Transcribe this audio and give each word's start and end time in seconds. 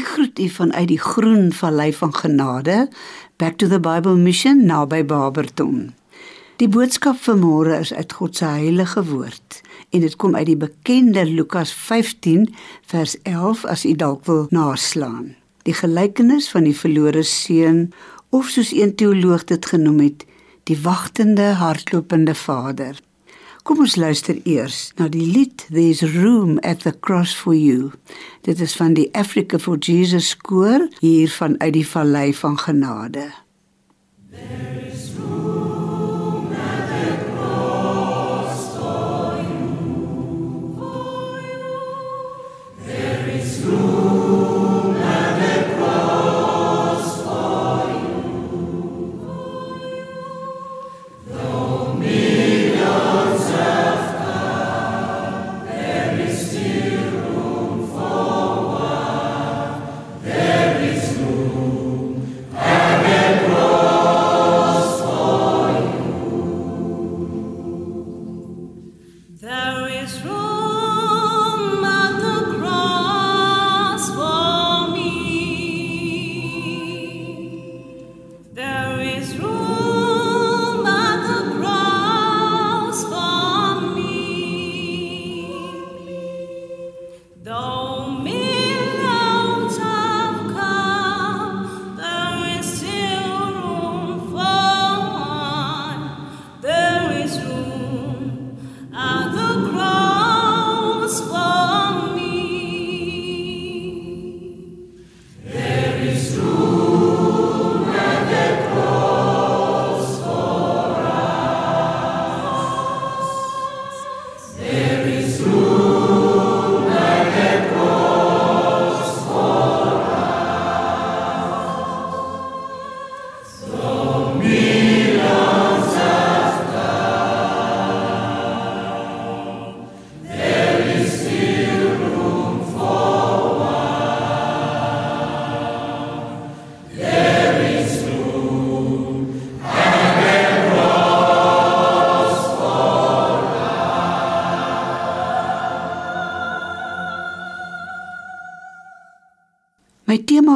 groet 0.00 0.38
u 0.38 0.48
vanuit 0.48 0.88
die 0.88 1.00
groen 1.00 1.52
vallei 1.52 1.92
van 1.94 2.14
genade, 2.14 2.88
Back 3.36 3.56
to 3.56 3.68
the 3.68 3.80
Bible 3.80 4.16
Mission 4.16 4.64
naby 4.66 5.04
Barberton. 5.04 5.92
Die 6.56 6.68
boodskap 6.68 7.18
vir 7.24 7.36
môre 7.36 7.78
is 7.82 7.92
uit 7.92 8.12
God 8.12 8.36
se 8.38 8.46
heilige 8.46 9.02
woord 9.08 9.60
en 9.92 10.00
dit 10.00 10.14
kom 10.16 10.36
uit 10.38 10.46
die 10.46 10.56
bekende 10.56 11.24
Lukas 11.26 11.72
15 11.74 12.46
vers 12.92 13.16
11 13.28 13.64
as 13.72 13.84
u 13.84 13.92
dalk 13.98 14.24
wil 14.28 14.46
naslaan. 14.54 15.34
Die 15.66 15.74
gelykenis 15.74 16.48
van 16.54 16.64
die 16.68 16.76
verlore 16.76 17.24
seun 17.26 17.88
of 18.30 18.48
soos 18.48 18.72
een 18.72 18.94
teoloog 18.94 19.44
dit 19.50 19.66
genoem 19.66 20.00
het, 20.06 20.24
die 20.70 20.78
wagtende 20.80 21.52
hardlopende 21.58 22.34
vader. 22.34 22.96
Kom 23.62 23.78
ons 23.78 23.94
luister 23.94 24.40
eers 24.42 24.88
na 24.98 25.06
die 25.06 25.22
lied 25.22 25.62
There's 25.70 26.02
Room 26.16 26.56
at 26.66 26.82
the 26.82 26.90
Cross 26.90 27.36
for 27.38 27.54
You. 27.54 27.92
Dit 28.42 28.58
is 28.58 28.74
van 28.74 28.96
die 28.98 29.06
Africa 29.14 29.60
for 29.62 29.78
Jesus 29.78 30.32
koor 30.34 30.88
hier 30.98 31.30
van 31.38 31.54
uit 31.60 31.76
die 31.78 31.86
Vallei 31.86 32.34
van 32.34 32.58
Genade. 32.58 33.30
There 34.34 34.82
is 34.90 35.12
room 35.14 35.81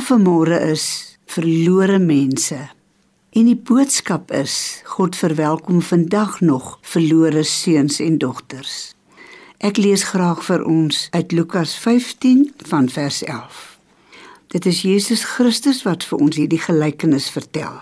My 0.07 0.11
tema 0.11 0.23
vir 0.23 0.31
môre 0.31 0.59
is 0.71 0.83
verlore 1.27 1.99
mense. 1.99 2.57
En 3.35 3.47
die 3.49 3.57
boodskap 3.59 4.31
is 4.31 4.83
God 4.87 5.17
verwelkom 5.19 5.81
vandag 5.83 6.37
nog 6.41 6.79
verlore 6.87 7.43
seuns 7.43 7.99
en 7.99 8.19
dogters. 8.23 8.95
Ek 9.59 9.81
lees 9.83 10.05
graag 10.07 10.45
vir 10.47 10.63
ons 10.63 11.09
uit 11.11 11.35
Lukas 11.35 11.75
15 11.83 12.53
van 12.71 12.87
vers 12.87 13.25
11. 13.27 13.59
Dit 14.55 14.71
is 14.71 14.85
Jesus 14.87 15.25
Christus 15.27 15.83
wat 15.83 16.07
vir 16.07 16.23
ons 16.23 16.39
hierdie 16.39 16.63
gelykenis 16.63 17.27
vertel. 17.35 17.75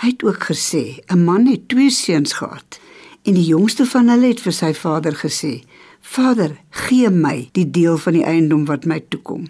Hy 0.00 0.14
het 0.14 0.24
ook 0.24 0.48
gesê: 0.48 1.04
'n 1.12 1.24
Man 1.28 1.44
het 1.46 1.68
twee 1.68 1.90
seuns 1.90 2.40
gehad 2.40 2.80
en 3.28 3.34
die 3.34 3.50
jongste 3.52 3.84
van 3.84 4.08
hulle 4.08 4.32
het 4.32 4.40
vir 4.40 4.52
sy 4.52 4.72
vader 4.72 5.12
gesê: 5.12 5.60
"Vader, 6.00 6.56
gee 6.70 7.10
my 7.10 7.50
die 7.52 7.70
deel 7.70 7.98
van 7.98 8.12
die 8.12 8.24
eiendom 8.24 8.64
wat 8.64 8.86
my 8.86 9.04
toekom." 9.08 9.44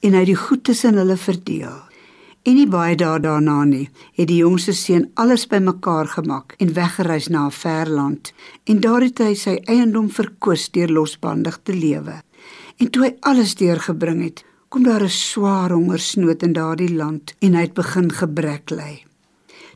En 0.00 0.12
hy 0.12 0.18
het 0.24 0.30
die 0.32 0.36
goed 0.36 0.64
tussen 0.64 0.98
hulle 1.00 1.16
verdeel. 1.16 1.78
En 2.48 2.56
nie 2.56 2.68
baie 2.68 2.96
dae 2.96 3.20
daarna 3.20 3.64
nie, 3.68 3.90
het 4.16 4.30
die 4.30 4.40
jongste 4.40 4.72
seun 4.72 5.10
alles 5.20 5.44
bymekaar 5.50 6.08
gemaak 6.08 6.54
en 6.58 6.72
weggereis 6.72 7.28
na 7.28 7.46
'n 7.46 7.50
ver 7.50 7.88
land. 7.88 8.32
En 8.64 8.80
daar 8.80 9.02
het 9.02 9.18
hy 9.18 9.34
sy 9.34 9.60
eiendom 9.64 10.08
verkoos 10.10 10.70
deur 10.70 10.88
losbandig 10.88 11.60
te 11.62 11.74
lewe. 11.74 12.22
En 12.78 12.90
toe 12.90 13.02
hy 13.04 13.16
alles 13.20 13.54
deurgebring 13.54 14.22
het, 14.22 14.44
kom 14.68 14.82
daar 14.82 15.02
'n 15.02 15.08
swaar 15.08 15.70
hongersnood 15.70 16.42
in 16.42 16.52
daardie 16.52 16.94
land 16.94 17.34
en 17.38 17.54
hy 17.54 17.60
het 17.60 17.74
begin 17.74 18.10
gebrek 18.12 18.70
ly. 18.70 19.04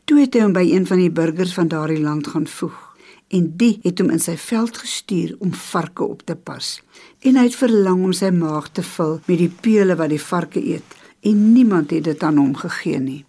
Toe 0.05 0.19
het 0.19 0.33
hy 0.33 0.41
hom 0.41 0.53
by 0.53 0.65
een 0.71 0.85
van 0.85 0.97
die 0.97 1.11
burgers 1.11 1.53
van 1.53 1.67
daardie 1.67 2.01
land 2.01 2.27
gaan 2.27 2.47
voeg 2.47 2.95
en 3.27 3.53
die 3.57 3.79
het 3.83 3.99
hom 3.99 4.09
in 4.09 4.19
sy 4.19 4.37
veld 4.37 4.77
gestuur 4.77 5.35
om 5.39 5.53
varke 5.53 6.03
op 6.03 6.21
te 6.25 6.35
pas. 6.35 6.81
En 7.25 7.39
hy 7.39 7.47
het 7.47 7.55
verlang 7.57 8.03
om 8.05 8.11
sy 8.13 8.29
maag 8.29 8.67
te 8.77 8.83
vul 8.85 9.15
met 9.25 9.39
die 9.41 9.49
pele 9.49 9.95
wat 9.97 10.11
die 10.13 10.21
varke 10.21 10.61
eet 10.61 10.93
en 11.25 11.39
niemand 11.55 11.89
het 11.95 12.05
dit 12.05 12.23
aan 12.23 12.37
hom 12.37 12.53
gegee 12.59 12.99
nie. 13.01 13.23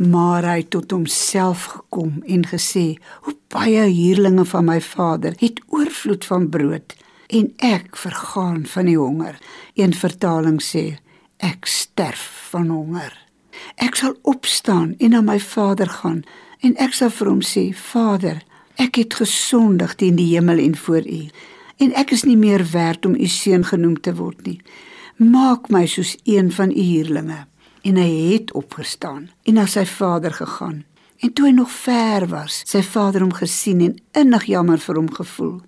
Maar 0.00 0.46
hy 0.48 0.54
het 0.62 0.70
tot 0.72 0.94
homself 0.96 1.66
gekom 1.74 2.22
en 2.24 2.46
gesê: 2.48 2.96
"Hoe 3.26 3.36
baie 3.52 3.84
huurlinge 3.92 4.44
van 4.44 4.64
my 4.64 4.80
vader 4.80 5.36
het 5.38 5.60
oorvloed 5.68 6.24
van 6.24 6.48
brood 6.48 6.96
en 7.28 7.52
ek 7.56 7.96
vergaan 7.96 8.66
van 8.66 8.84
die 8.84 8.96
honger." 8.96 9.36
Een 9.74 9.94
vertaling 9.94 10.62
sê: 10.62 10.96
"Ek 11.36 11.66
sterf 11.66 12.48
van 12.50 12.68
honger." 12.68 13.12
Ek 13.76 13.94
sal 13.94 14.16
opstaan 14.22 14.94
en 14.98 15.10
na 15.10 15.20
my 15.20 15.40
vader 15.40 15.88
gaan 15.88 16.22
en 16.60 16.76
ek 16.76 16.92
sal 16.92 17.10
vir 17.10 17.28
hom 17.28 17.42
sê: 17.42 17.74
"Vader, 17.74 18.42
Ek 18.80 18.96
het 18.96 19.14
gesondig 19.14 19.94
teen 20.00 20.16
die 20.16 20.30
hemel 20.34 20.58
en 20.58 20.76
voor 20.76 21.04
U 21.04 21.28
en 21.80 21.94
ek 21.96 22.12
is 22.16 22.26
nie 22.28 22.36
meer 22.36 22.62
werd 22.72 23.06
om 23.08 23.16
U 23.16 23.26
seun 23.26 23.64
genoem 23.64 23.96
te 24.00 24.12
word 24.14 24.44
nie. 24.46 24.58
Maak 25.16 25.70
my 25.72 25.86
soos 25.88 26.16
een 26.28 26.52
van 26.52 26.70
U 26.70 26.82
huurlinge. 26.82 27.46
En 27.82 27.96
hy 27.96 28.10
het 28.34 28.52
opgestaan 28.52 29.30
en 29.48 29.56
na 29.56 29.64
sy 29.66 29.86
vader 29.88 30.34
gegaan. 30.36 30.84
En 31.20 31.32
toe 31.32 31.46
hy 31.48 31.52
nog 31.56 31.70
ver 31.72 32.26
was, 32.28 32.62
sy 32.68 32.82
vader 32.84 33.24
hom 33.24 33.32
gesien 33.32 33.80
en 33.84 33.96
innig 34.20 34.44
jammer 34.52 34.80
vir 34.80 35.00
hom 35.00 35.08
gevoel 35.12 35.58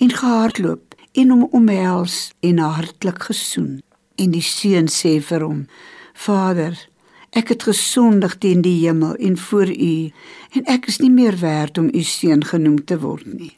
en 0.00 0.12
gehardloop 0.12 0.96
en 1.12 1.32
hom 1.32 1.48
omhels 1.52 2.32
en 2.40 2.60
hartlik 2.60 3.24
gesoen. 3.28 3.80
En 4.20 4.32
die 4.36 4.44
seun 4.44 4.88
sê 4.92 5.18
vir 5.24 5.44
hom: 5.44 5.66
"Vader, 6.12 6.76
Ek 7.32 7.48
het 7.48 7.62
gesondig 7.64 8.34
teen 8.38 8.60
die 8.60 8.74
hemel 8.84 9.14
en 9.14 9.38
voor 9.40 9.70
U 9.72 10.10
en 10.52 10.66
ek 10.68 10.90
is 10.92 10.98
nie 11.00 11.10
meer 11.10 11.38
werd 11.40 11.78
om 11.80 11.88
U 11.88 12.02
seun 12.04 12.44
genoem 12.44 12.84
te 12.84 12.98
word 13.00 13.24
nie. 13.24 13.54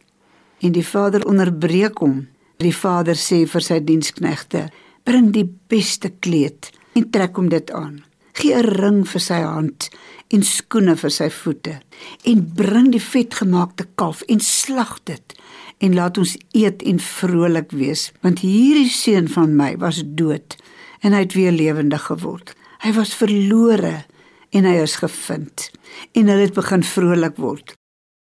En 0.65 0.73
die 0.73 0.87
vader 0.87 1.27
onderbreek 1.29 1.99
hom. 2.01 2.23
Die 2.63 2.73
vader 2.73 3.19
sê 3.21 3.43
vir 3.51 3.65
sy 3.65 3.79
diensknegte: 3.85 4.71
"Bring 5.05 5.33
die 5.35 5.45
beste 5.69 6.09
kleed 6.25 6.71
en 6.97 7.11
trek 7.11 7.37
hom 7.37 7.51
dit 7.53 7.71
aan. 7.71 8.05
Gee 8.33 8.55
'n 8.57 8.71
ring 8.81 9.05
vir 9.09 9.21
sy 9.21 9.41
hand 9.43 9.91
en 10.29 10.43
skoene 10.43 10.97
vir 10.97 11.11
sy 11.11 11.29
voete 11.31 11.81
en 12.25 12.53
bring 12.55 12.91
die 12.93 13.07
vetgemaakte 13.13 13.87
kalf 13.95 14.23
en 14.23 14.41
slag 14.41 14.99
dit." 15.05 15.35
En 15.79 15.95
laat 15.95 16.19
ons 16.19 16.37
eet 16.53 16.83
en 16.83 16.99
vrolik 16.99 17.71
wees, 17.71 18.13
want 18.23 18.39
hierdie 18.39 18.89
seun 18.89 19.29
van 19.29 19.57
my 19.57 19.77
was 19.77 20.03
dood 20.07 20.57
en 21.01 21.13
hy 21.13 21.19
het 21.19 21.35
weer 21.35 21.53
lewendig 21.53 22.03
geword. 22.03 22.55
Hy 22.79 22.93
was 22.93 23.15
verlore 23.15 24.05
en 24.51 24.65
hy 24.65 24.77
is 24.83 24.97
gevind 24.97 25.71
en 26.13 26.29
hulle 26.29 26.47
het 26.47 26.55
begin 26.55 26.83
vrolik 26.83 27.37
word. 27.37 27.75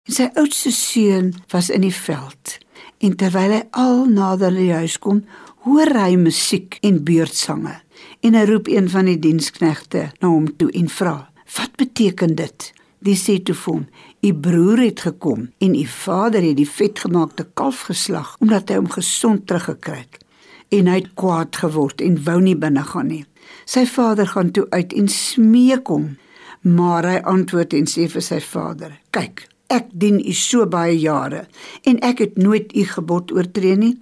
En 0.08 0.16
sy 0.16 0.30
oudste 0.34 0.72
seun 0.72 1.34
was 1.52 1.70
in 1.70 1.84
die 1.86 1.94
veld 1.94 2.58
en 3.00 3.16
terwyl 3.16 3.56
hy 3.56 3.62
al 3.76 4.06
nader 4.08 4.52
die 4.56 4.72
huis 4.72 4.98
kom, 4.98 5.24
hoor 5.64 5.92
hy 5.96 6.16
musiek 6.20 6.78
en 6.84 7.02
beurtsange 7.04 7.78
En 8.20 8.36
hy 8.36 8.44
roep 8.48 8.68
een 8.68 8.88
van 8.92 9.08
die 9.08 9.18
diensknegte 9.20 10.10
na 10.20 10.28
hom 10.28 10.48
toe 10.60 10.68
en 10.76 10.88
vra: 10.92 11.30
"Wat 11.56 11.76
beteken 11.76 12.34
dit?" 12.34 12.72
Die 13.00 13.16
sê 13.16 13.38
toe 13.42 13.54
vir 13.54 13.72
hom: 13.74 13.86
"U 14.20 14.34
broer 14.34 14.78
het 14.78 15.00
gekom 15.00 15.48
en 15.58 15.74
u 15.74 15.86
vader 15.86 16.42
het 16.42 16.56
die 16.56 16.68
vetgemaakte 16.68 17.46
kalf 17.54 17.80
geslag 17.88 18.36
omdat 18.40 18.68
hy 18.68 18.76
hom 18.76 18.90
gesond 18.90 19.46
teruggekry 19.46 19.98
het." 20.04 20.24
En 20.68 20.86
hy 20.86 20.94
het 21.00 21.14
kwaad 21.14 21.56
geword 21.56 22.00
en 22.00 22.24
wou 22.24 22.40
nie 22.40 22.56
binne 22.56 22.82
gaan 22.82 23.06
nie. 23.06 23.24
Sy 23.64 23.86
vader 23.86 24.26
gaan 24.26 24.50
toe 24.50 24.66
uit 24.70 24.92
en 24.92 25.08
smeek 25.08 25.86
hom, 25.88 26.16
maar 26.60 27.04
hy 27.04 27.18
antwoord 27.24 27.72
en 27.74 27.86
sê 27.86 28.08
vir 28.08 28.22
sy 28.22 28.40
vader: 28.40 29.00
"Kyk, 29.10 29.48
Ek 29.70 29.86
dien 29.94 30.18
u 30.18 30.32
so 30.34 30.66
baie 30.66 30.96
jare 30.98 31.44
en 31.86 32.00
ek 32.02 32.18
het 32.24 32.38
nooit 32.42 32.72
u 32.74 32.82
gebod 32.90 33.30
oortree 33.30 33.76
nie 33.78 33.92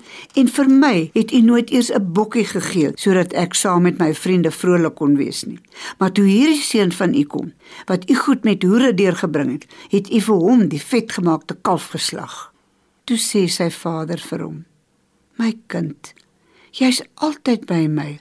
en 0.41 0.49
vir 0.49 0.71
my 0.73 0.93
het 1.13 1.33
u 1.37 1.41
nooit 1.45 1.69
eers 1.71 1.91
'n 1.93 2.13
bokkie 2.17 2.47
gegee 2.49 2.93
sodat 2.97 3.33
ek 3.33 3.55
saam 3.55 3.83
met 3.83 3.99
my 3.99 4.15
vriende 4.15 4.51
vrolik 4.51 4.95
kon 4.95 5.17
wees 5.17 5.45
nie. 5.45 5.61
Maar 5.99 6.13
toe 6.13 6.25
hierdie 6.25 6.63
seun 6.63 6.93
van 6.93 7.15
u 7.15 7.25
kom 7.25 7.53
wat 7.87 8.11
u 8.11 8.15
goed 8.15 8.45
met 8.45 8.63
hoere 8.63 8.95
deurgebring 8.95 9.53
het, 9.53 9.67
het 9.91 10.11
u 10.11 10.21
vir 10.21 10.35
hom 10.35 10.69
die 10.69 10.83
vetgemaakte 10.83 11.57
kalf 11.63 11.87
geslag. 11.93 12.53
Toe 13.05 13.17
sê 13.17 13.47
sy 13.49 13.71
vader 13.71 14.19
vir 14.19 14.41
hom: 14.43 14.65
"My 15.37 15.53
kind, 15.67 16.15
jy's 16.73 17.03
altyd 17.15 17.67
by 17.67 17.87
my 17.87 18.21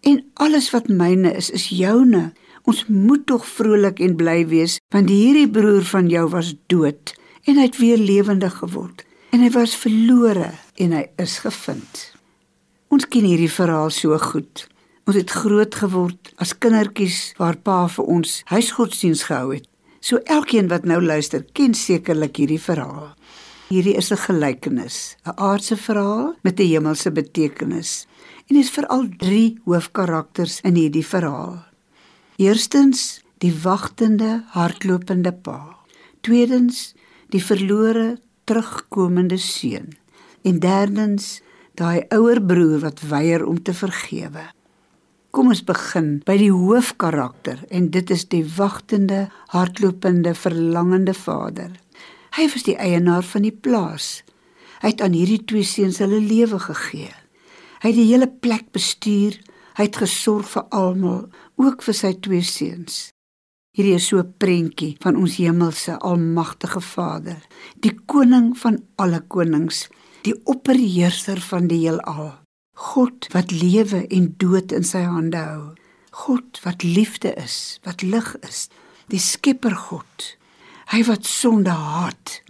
en 0.00 0.24
alles 0.34 0.70
wat 0.70 0.88
myne 0.88 1.34
is, 1.34 1.50
is 1.50 1.68
joune." 1.68 2.32
Ons 2.64 2.86
moet 2.88 3.26
tog 3.28 3.44
vrolik 3.44 3.98
en 4.00 4.16
bly 4.16 4.38
wees 4.48 4.78
want 4.94 5.10
hierdie 5.12 5.48
broer 5.50 5.84
van 5.84 6.08
jou 6.08 6.28
was 6.32 6.54
dood 6.72 7.12
en 7.44 7.58
hy 7.60 7.66
het 7.68 7.76
weer 7.76 8.00
lewendig 8.00 8.54
geword 8.62 9.04
en 9.34 9.42
hy 9.44 9.50
was 9.52 9.74
verlore 9.76 10.52
en 10.80 10.94
hy 10.96 11.02
is 11.20 11.40
gevind. 11.44 12.04
Ons 12.94 13.04
ken 13.10 13.26
hierdie 13.26 13.50
verhaal 13.50 13.90
so 13.90 14.16
goed. 14.22 14.64
Ons 15.04 15.18
het 15.18 15.32
groot 15.34 15.74
geword 15.76 16.30
as 16.40 16.54
kindertjies 16.56 17.34
waar 17.40 17.58
pa 17.58 17.82
vir 17.90 18.08
ons 18.16 18.38
huisgodsdiens 18.48 19.26
gehou 19.28 19.56
het. 19.56 19.66
So 20.00 20.22
elkeen 20.30 20.70
wat 20.72 20.86
nou 20.88 21.00
luister, 21.02 21.44
ken 21.56 21.74
sekerlik 21.74 22.40
hierdie 22.40 22.60
verhaal. 22.60 23.12
Hierdie 23.68 23.96
is 23.96 24.12
'n 24.12 24.24
gelykenis, 24.24 25.16
'n 25.26 25.36
aardse 25.36 25.76
verhaal 25.76 26.36
met 26.42 26.60
'n 26.60 26.68
hemelse 26.68 27.10
betekenis. 27.10 28.06
En 28.48 28.56
dit 28.56 28.64
is 28.64 28.70
veral 28.70 29.08
drie 29.18 29.58
hoofkarakters 29.64 30.60
in 30.60 30.74
hierdie 30.74 31.06
verhaal. 31.06 31.73
Eerstens 32.36 33.20
die 33.38 33.52
wagtende, 33.62 34.42
hardlopende 34.50 35.32
pa. 35.32 35.76
Tweedens 36.26 36.94
die 37.30 37.42
verlore, 37.42 38.18
terugkomende 38.44 39.38
seun. 39.38 39.94
En 40.42 40.58
derdens 40.58 41.42
daai 41.78 42.02
ouer 42.10 42.40
broer 42.42 42.80
wat 42.82 43.04
weier 43.06 43.46
om 43.46 43.62
te 43.62 43.74
vergewe. 43.74 44.48
Kom 45.30 45.50
ons 45.50 45.62
begin 45.66 46.20
by 46.26 46.36
die 46.38 46.50
hoofkarakter 46.50 47.62
en 47.70 47.88
dit 47.94 48.10
is 48.10 48.26
die 48.30 48.44
wagtende, 48.56 49.28
hardlopende, 49.54 50.34
verlangende 50.34 51.14
vader. 51.14 51.72
Hy 52.34 52.50
was 52.50 52.66
die 52.66 52.76
eienaar 52.78 53.22
van 53.26 53.46
die 53.46 53.54
plaas. 53.54 54.24
Hy 54.82 54.90
het 54.90 55.02
aan 55.06 55.14
hierdie 55.14 55.42
twee 55.46 55.66
seuns 55.66 55.98
hulle 56.02 56.18
lewe 56.22 56.58
gegee. 56.58 57.10
Hy 57.82 57.90
het 57.90 57.98
die 57.98 58.10
hele 58.10 58.26
plek 58.26 58.72
bestuur 58.74 59.38
Hy 59.74 59.88
het 59.88 59.96
gesorg 59.98 60.46
vir 60.52 60.68
almal, 60.70 61.24
ook 61.58 61.82
vir 61.82 61.96
sy 61.98 62.12
twee 62.22 62.44
seuns. 62.46 63.08
Hierdie 63.74 63.96
is 63.98 64.06
so 64.06 64.18
'n 64.22 64.34
prentjie 64.38 64.96
van 65.02 65.16
ons 65.16 65.36
hemelse 65.36 65.98
almagtige 65.98 66.80
Vader, 66.80 67.40
die 67.82 67.94
koning 68.06 68.54
van 68.58 68.78
alle 68.96 69.20
konings, 69.20 69.88
die 70.22 70.34
opperheerser 70.44 71.40
van 71.40 71.66
die 71.66 71.80
heelal. 71.82 72.38
God 72.74 73.26
wat 73.32 73.50
lewe 73.50 74.06
en 74.06 74.34
dood 74.38 74.72
in 74.72 74.84
sy 74.84 75.02
hande 75.02 75.38
hou. 75.38 75.74
God 76.10 76.60
wat 76.62 76.82
liefde 76.82 77.34
is, 77.34 77.80
wat 77.82 78.02
lig 78.02 78.36
is, 78.42 78.68
die 79.08 79.18
skepper 79.18 79.74
God. 79.74 80.36
Hy 80.86 81.02
wat 81.04 81.26
sonde 81.26 81.70
haat 81.70 82.42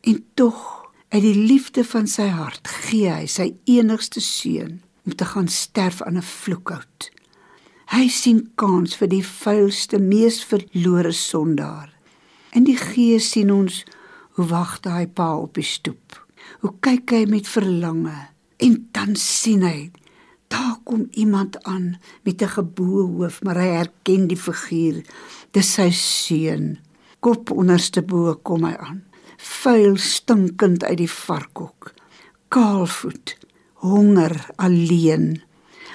en 0.00 0.24
tog 0.34 0.88
uit 1.08 1.22
die 1.22 1.46
liefde 1.46 1.84
van 1.84 2.06
sy 2.06 2.28
hart 2.28 2.68
gee 2.68 3.10
hy 3.10 3.26
sy 3.26 3.54
enigste 3.64 4.20
seun 4.20 4.80
om 5.04 5.14
te 5.14 5.24
gaan 5.24 5.48
sterf 5.48 6.02
aan 6.02 6.16
'n 6.16 6.22
vloekhout. 6.22 7.10
Hy 7.92 8.08
sien 8.08 8.50
kans 8.54 8.96
vir 8.96 9.08
die 9.08 9.26
vuilste, 9.26 9.98
mees 9.98 10.44
verlore 10.44 11.12
sondaar. 11.12 11.92
In 12.52 12.64
die 12.64 12.76
gees 12.76 13.30
sien 13.30 13.52
ons 13.52 13.84
hoe 14.34 14.46
wag 14.46 14.78
hy 14.82 15.06
pa 15.06 15.36
op 15.36 15.54
die 15.54 15.66
stoep. 15.66 16.16
Hoe 16.60 16.72
kyk 16.80 17.10
hy 17.10 17.24
met 17.30 17.48
verlange 17.48 18.16
en 18.56 18.88
dan 18.92 19.16
sien 19.16 19.62
hy 19.62 19.90
daar 20.48 20.78
kom 20.84 21.08
iemand 21.10 21.62
aan 21.64 22.00
met 22.22 22.42
'n 22.42 22.48
geboue 22.48 23.02
hoof, 23.02 23.42
maar 23.42 23.56
hy 23.56 23.70
herken 23.80 24.26
die 24.26 24.36
figuur. 24.36 25.02
Dis 25.50 25.72
sy 25.72 25.90
seun. 25.90 26.78
Kop 27.20 27.50
onderste 27.50 28.02
bo 28.02 28.34
kom 28.42 28.64
hy 28.64 28.76
aan. 28.76 29.04
Vuil 29.36 29.96
stinkend 29.96 30.84
uit 30.84 30.98
die 30.98 31.10
varkhok. 31.10 31.94
Kaalvoet 32.48 33.43
honger 33.84 34.34
alleen. 34.56 35.42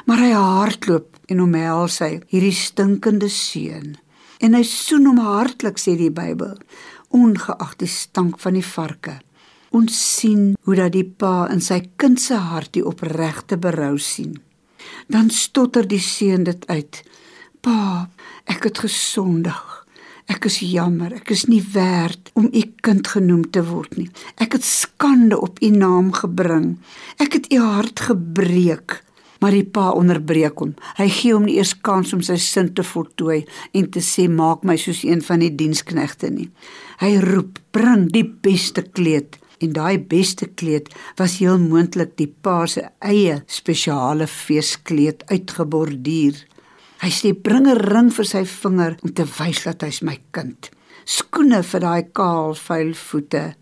Maar 0.05 0.21
hy 0.23 0.33
hardloop 0.33 1.17
en 1.29 1.41
omhels 1.43 1.99
hy 2.03 2.19
hierdie 2.31 2.55
stinkende 2.55 3.29
seun. 3.33 3.97
En 4.39 4.55
hy 4.55 4.63
soen 4.65 5.09
hom 5.09 5.19
hartlik 5.21 5.81
sê 5.81 5.97
die 5.99 6.13
Bybel, 6.13 6.55
ongeag 7.09 7.75
die 7.81 7.89
stank 7.89 8.39
van 8.39 8.55
die 8.57 8.65
varke. 8.65 9.19
Ons 9.75 9.97
sien 10.17 10.55
hoe 10.65 10.77
dat 10.77 10.93
die 10.95 11.05
pa 11.05 11.49
in 11.51 11.61
sy 11.61 11.81
kind 12.01 12.21
se 12.21 12.37
hart 12.39 12.73
die 12.77 12.85
opregte 12.85 13.59
berou 13.61 13.97
sien. 14.01 14.39
Dan 15.09 15.29
stotter 15.29 15.85
die 15.85 16.01
seun 16.01 16.47
dit 16.47 16.65
uit: 16.69 17.03
"Pa, 17.61 18.09
ek 18.45 18.63
het 18.63 18.79
gesondig. 18.85 19.78
Ek 20.29 20.45
is 20.45 20.59
jammer, 20.61 21.15
ek 21.17 21.31
is 21.33 21.47
nie 21.49 21.61
werd 21.73 22.29
om 22.37 22.45
u 22.53 22.61
kind 22.85 23.07
genoem 23.09 23.47
te 23.49 23.63
word 23.65 23.95
nie. 23.97 24.09
Ek 24.37 24.53
het 24.59 24.65
skande 24.65 25.39
op 25.41 25.57
u 25.65 25.71
naam 25.73 26.11
gebring. 26.13 26.75
Ek 27.17 27.39
het 27.39 27.49
u 27.49 27.57
hart 27.57 28.03
gebreek. 28.11 28.99
Maar 29.39 29.55
die 29.55 29.65
pa 29.65 29.87
onderbreek 29.95 30.59
hom. 30.59 30.75
Hy 30.99 31.07
gee 31.15 31.33
hom 31.33 31.45
nie 31.47 31.55
eers 31.57 31.71
kans 31.81 32.11
om 32.13 32.21
sy 32.21 32.35
sin 32.43 32.73
te 32.75 32.83
voltooi 32.83 33.39
en 33.73 33.87
te 33.89 34.03
sê 34.03 34.27
maak 34.29 34.65
my 34.67 34.75
soos 34.77 35.01
een 35.07 35.23
van 35.25 35.41
die 35.41 35.53
diensknegte 35.55 36.29
nie. 36.29 36.49
Hy 36.99 37.13
roep: 37.23 37.57
"Bring 37.71 38.09
die 38.11 38.27
beste 38.27 38.83
kleed." 38.83 39.39
En 39.59 39.73
daai 39.73 39.97
beste 39.99 40.45
kleed 40.45 40.91
was 41.15 41.39
heel 41.39 41.57
moontlik 41.59 42.15
die 42.17 42.27
pa 42.27 42.65
se 42.67 42.85
eie 42.99 43.41
spesiale 43.47 44.27
feeskleed 44.27 45.23
uitgeborduur. 45.31 46.35
Hy 46.99 47.09
sê 47.09 47.31
bring 47.33 47.67
'n 47.67 47.79
ring 47.79 48.09
vir 48.11 48.25
sy 48.25 48.43
vinger 48.43 48.97
om 49.03 49.11
te 49.13 49.23
wys 49.23 49.63
dat 49.63 49.81
hy's 49.81 50.01
my 50.01 50.17
kind. 50.31 50.69
Skoene 51.05 51.63
vir 51.63 51.79
daai 51.79 52.03
kaal, 52.13 52.53
vuil 52.55 52.93
voete. 52.93 53.55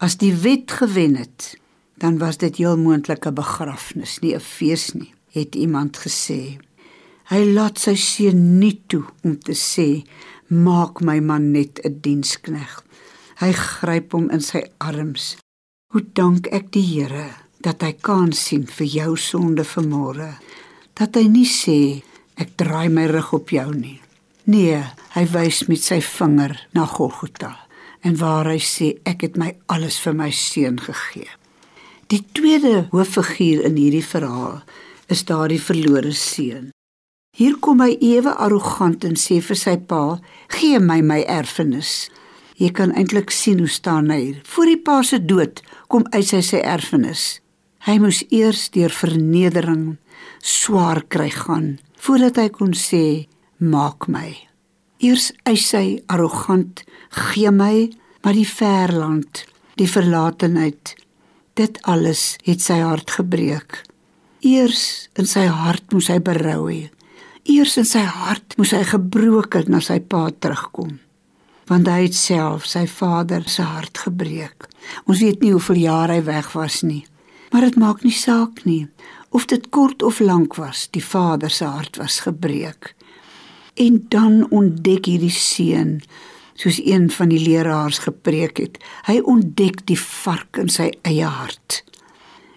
As 0.00 0.16
die 0.16 0.34
wet 0.44 0.70
gewen 0.70 1.16
het, 1.16 1.56
dan 1.96 2.18
was 2.18 2.36
dit 2.36 2.56
heel 2.56 2.76
moontlik 2.76 3.26
'n 3.26 3.34
begrafnis, 3.34 4.20
nie 4.20 4.34
'n 4.34 4.40
fees 4.40 4.92
nie, 4.92 5.14
het 5.32 5.54
iemand 5.54 5.96
gesê. 5.96 6.58
Hy 7.32 7.42
laat 7.54 7.78
sy 7.78 7.94
seun 7.94 8.58
nie 8.58 8.82
toe 8.86 9.04
om 9.24 9.38
te 9.38 9.52
sê 9.52 10.04
maak 10.48 11.00
my 11.00 11.20
man 11.20 11.52
net 11.52 11.80
'n 11.84 12.00
dienskneg. 12.00 12.84
Hy 13.40 13.52
gryp 13.52 14.12
hom 14.12 14.30
in 14.30 14.40
sy 14.40 14.62
arms. 14.78 15.36
Hoe 15.92 16.04
dank 16.12 16.46
ek 16.46 16.70
die 16.70 16.82
Here 16.82 17.30
dat 17.60 17.82
hy 17.82 17.92
kan 17.92 18.32
sien 18.32 18.66
vir 18.66 18.86
jou 18.86 19.16
sonde 19.16 19.64
vanmôre. 19.64 20.34
Dat 20.94 21.14
hy 21.14 21.26
nie 21.28 21.48
sê 21.48 22.02
Ek 22.34 22.56
draai 22.58 22.88
my 22.90 23.06
rug 23.06 23.30
op 23.36 23.52
jou 23.54 23.68
nie. 23.74 24.00
Nee, 24.50 24.80
hy 25.14 25.24
wys 25.30 25.62
met 25.70 25.80
sy 25.80 26.00
vinger 26.02 26.56
na 26.74 26.84
Golgotha 26.90 27.52
en 28.04 28.18
waar 28.20 28.50
hy 28.50 28.58
sê 28.60 28.90
ek 29.08 29.22
het 29.24 29.38
my 29.40 29.54
alles 29.72 29.96
vir 30.02 30.16
my 30.18 30.28
seun 30.34 30.76
gegee. 30.82 31.30
Die 32.12 32.20
tweede 32.36 32.88
hooffiguur 32.90 33.62
in 33.64 33.78
hierdie 33.80 34.04
verhaal 34.04 34.58
is 35.08 35.24
daardie 35.24 35.62
verlore 35.62 36.12
seun. 36.12 36.72
Hier 37.34 37.56
kom 37.62 37.80
hy 37.80 37.94
ewe 38.02 38.34
arrogant 38.34 39.06
en 39.08 39.16
sê 39.18 39.40
vir 39.40 39.58
sy 39.58 39.76
pa: 39.78 40.18
"Gee 40.58 40.78
my 40.78 41.00
my 41.02 41.22
erfenis." 41.22 42.10
Jy 42.58 42.70
kan 42.70 42.92
eintlik 42.94 43.30
sien 43.30 43.58
hoe 43.58 43.68
staan 43.68 44.10
hy. 44.10 44.40
Voor 44.44 44.66
die 44.66 44.78
pa 44.78 45.02
se 45.02 45.18
dood 45.18 45.62
kom 45.88 46.04
uit 46.12 46.26
sy 46.26 46.40
sy 46.40 46.60
erfenis. 46.62 47.40
Hy 47.86 47.98
moes 47.98 48.22
eers 48.30 48.68
deur 48.70 48.90
vernedering 48.90 49.96
swaar 50.42 51.02
kry 51.08 51.30
gaan 51.30 51.78
voordat 52.04 52.36
hy 52.36 52.48
kon 52.52 52.74
sê 52.76 53.04
maak 53.64 54.08
my. 54.12 54.28
Eers 55.00 55.30
eis 55.48 55.70
hy 55.76 56.00
arrogant 56.12 56.82
gee 57.30 57.52
my 57.52 57.88
maar 58.24 58.36
die 58.36 58.48
verland, 58.48 59.44
die 59.80 59.88
verlatenheid. 59.88 60.94
Dit 61.56 61.78
alles 61.88 62.34
het 62.44 62.64
sy 62.64 62.80
hart 62.82 63.12
gebreek. 63.18 63.82
Eers 64.44 65.08
in 65.16 65.28
sy 65.28 65.46
hart 65.48 65.92
moes 65.92 66.10
hy 66.12 66.18
berou 66.24 66.66
hê. 66.68 66.88
Eers 67.48 67.76
in 67.80 67.88
sy 67.88 68.02
hart 68.04 68.56
moes 68.58 68.72
hy 68.76 68.82
gebroken 68.88 69.68
na 69.72 69.80
sy 69.84 70.00
pa 70.00 70.26
terugkom. 70.32 70.98
Want 71.68 71.88
hy 71.88 72.06
het 72.06 72.16
self 72.16 72.66
sy 72.68 72.84
vader 72.88 73.44
se 73.48 73.64
hart 73.64 74.04
gebreek. 74.06 74.68
Ons 75.08 75.22
weet 75.24 75.40
nie 75.40 75.52
hoeveel 75.54 75.84
jaar 75.86 76.12
hy 76.12 76.20
weg 76.24 76.52
was 76.56 76.82
nie. 76.84 77.04
Maar 77.52 77.70
dit 77.70 77.80
maak 77.80 78.04
nie 78.04 78.16
saak 78.16 78.64
nie. 78.68 78.88
Of 79.34 79.48
dit 79.50 79.66
kort 79.74 80.02
of 80.02 80.20
lank 80.22 80.54
was, 80.54 80.86
die 80.94 81.02
Vader 81.04 81.50
se 81.50 81.66
hart 81.66 81.96
was 81.98 82.20
gebreek. 82.22 82.94
En 83.74 84.04
dan 84.08 84.44
ontdek 84.50 85.08
hierdie 85.10 85.34
seun 85.34 85.98
soos 86.54 86.78
een 86.78 87.08
van 87.10 87.32
die 87.32 87.40
leraars 87.42 87.98
gepreek 88.04 88.60
het. 88.62 88.78
Hy 89.08 89.18
ontdek 89.26 89.82
die 89.90 89.98
vark 89.98 90.60
in 90.62 90.70
sy 90.70 90.92
eie 91.02 91.26
hart. 91.26 91.82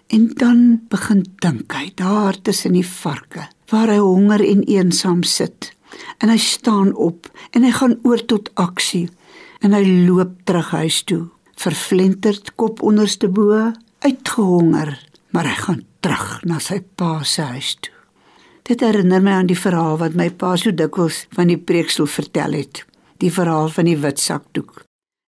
En 0.06 0.30
dan 0.38 0.60
begin 0.88 1.24
dink 1.42 1.74
hy 1.74 1.90
daar 1.98 2.38
tussen 2.46 2.78
die 2.78 2.86
varke, 2.86 3.48
waar 3.74 3.90
hy 3.90 3.98
honger 3.98 4.44
en 4.46 4.62
eensaam 4.70 5.26
sit. 5.26 5.72
En 6.22 6.30
hy 6.30 6.38
staan 6.38 6.94
op 6.94 7.26
en 7.50 7.66
hy 7.66 7.74
gaan 7.74 7.98
oor 8.06 8.22
tot 8.30 8.52
aksie 8.54 9.08
en 9.66 9.74
hy 9.74 9.82
loop 10.06 10.38
terug 10.46 10.70
huis 10.78 11.02
toe, 11.10 11.24
verflenterd 11.58 12.54
kop 12.54 12.82
onderste 12.86 13.26
bo, 13.26 13.72
uitgehonger, 14.06 14.94
maar 15.30 15.46
hy 15.48 15.54
gaan 15.54 15.84
terug 16.00 16.42
na 16.44 16.58
sy 16.58 16.80
pa 16.96 17.22
se 17.22 17.42
huis 17.42 17.74
toe. 17.80 17.94
Dit 18.68 18.80
herinner 18.84 19.22
my 19.24 19.38
aan 19.38 19.48
die 19.48 19.58
verhaal 19.58 19.96
wat 20.00 20.16
my 20.18 20.28
pa 20.30 20.56
so 20.56 20.72
dikwels 20.72 21.26
van 21.36 21.48
die 21.48 21.60
preekstoel 21.60 22.10
vertel 22.10 22.52
het 22.58 22.84
die 23.18 23.32
verhaal 23.34 23.68
van 23.74 23.88
die 23.88 23.98
wit 23.98 24.20
sakdoek. 24.22 24.84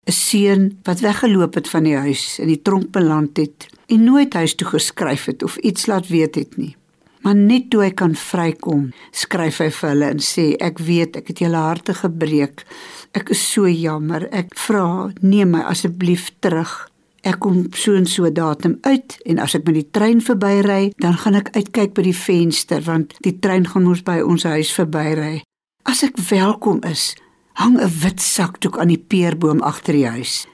'n 0.07 0.12
Seun 0.12 0.78
wat 0.87 1.00
weggeloop 1.00 1.54
het 1.54 1.69
van 1.69 1.85
die 1.85 1.97
huis 1.97 2.38
en 2.38 2.47
die 2.47 2.62
tronk 2.62 2.90
beland 2.90 3.37
het 3.37 3.66
en 3.88 4.04
nooit 4.04 4.35
huis 4.35 4.54
toe 4.54 4.69
geskryf 4.69 5.25
het 5.25 5.42
of 5.42 5.57
iets 5.57 5.87
laat 5.87 6.09
weet 6.09 6.35
het 6.35 6.57
nie. 6.57 6.76
Maar 7.21 7.35
net 7.35 7.71
toe 7.71 7.83
hy 7.83 7.90
kan 7.90 8.14
vrykom, 8.14 8.92
skryf 9.12 9.59
hy 9.59 9.71
vir 9.71 9.88
hulle 9.90 10.09
en 10.11 10.19
sê 10.25 10.57
ek 10.57 10.78
weet 10.78 11.16
ek 11.16 11.28
het 11.28 11.38
julle 11.38 11.57
harte 11.57 11.95
gebreek. 11.95 12.64
Ek 13.12 13.30
is 13.30 13.52
so 13.52 13.69
jammer. 13.69 14.28
Ek 14.33 14.54
vra, 14.57 15.12
neem 15.21 15.50
my 15.50 15.61
asseblief 15.61 16.30
terug. 16.40 16.89
Ek 17.22 17.38
kom 17.44 17.66
so 17.76 17.94
en 17.98 18.06
so 18.08 18.30
datum 18.32 18.78
uit 18.86 19.16
en 19.28 19.38
as 19.38 19.54
ek 19.54 19.66
met 19.68 19.76
die 19.76 19.88
trein 19.92 20.22
verbyry, 20.24 20.92
dan 21.02 21.18
gaan 21.20 21.36
ek 21.36 21.50
uitkyk 21.52 21.92
by 21.96 22.04
die 22.06 22.16
venster 22.16 22.80
want 22.86 23.12
die 23.24 23.36
trein 23.38 23.66
gaan 23.68 23.84
mos 23.84 24.00
by 24.06 24.20
ons 24.24 24.46
huis 24.48 24.72
verbyry. 24.72 25.42
As 25.84 26.02
ek 26.06 26.16
welkom 26.30 26.80
is, 26.88 27.14
hang 27.60 27.76
'n 27.76 27.92
wit 28.02 28.20
sakdoek 28.20 28.78
aan 28.78 28.88
die 28.88 29.04
peerboom 29.12 29.60
agter 29.60 29.92
die 29.92 30.08
huis. 30.08 30.46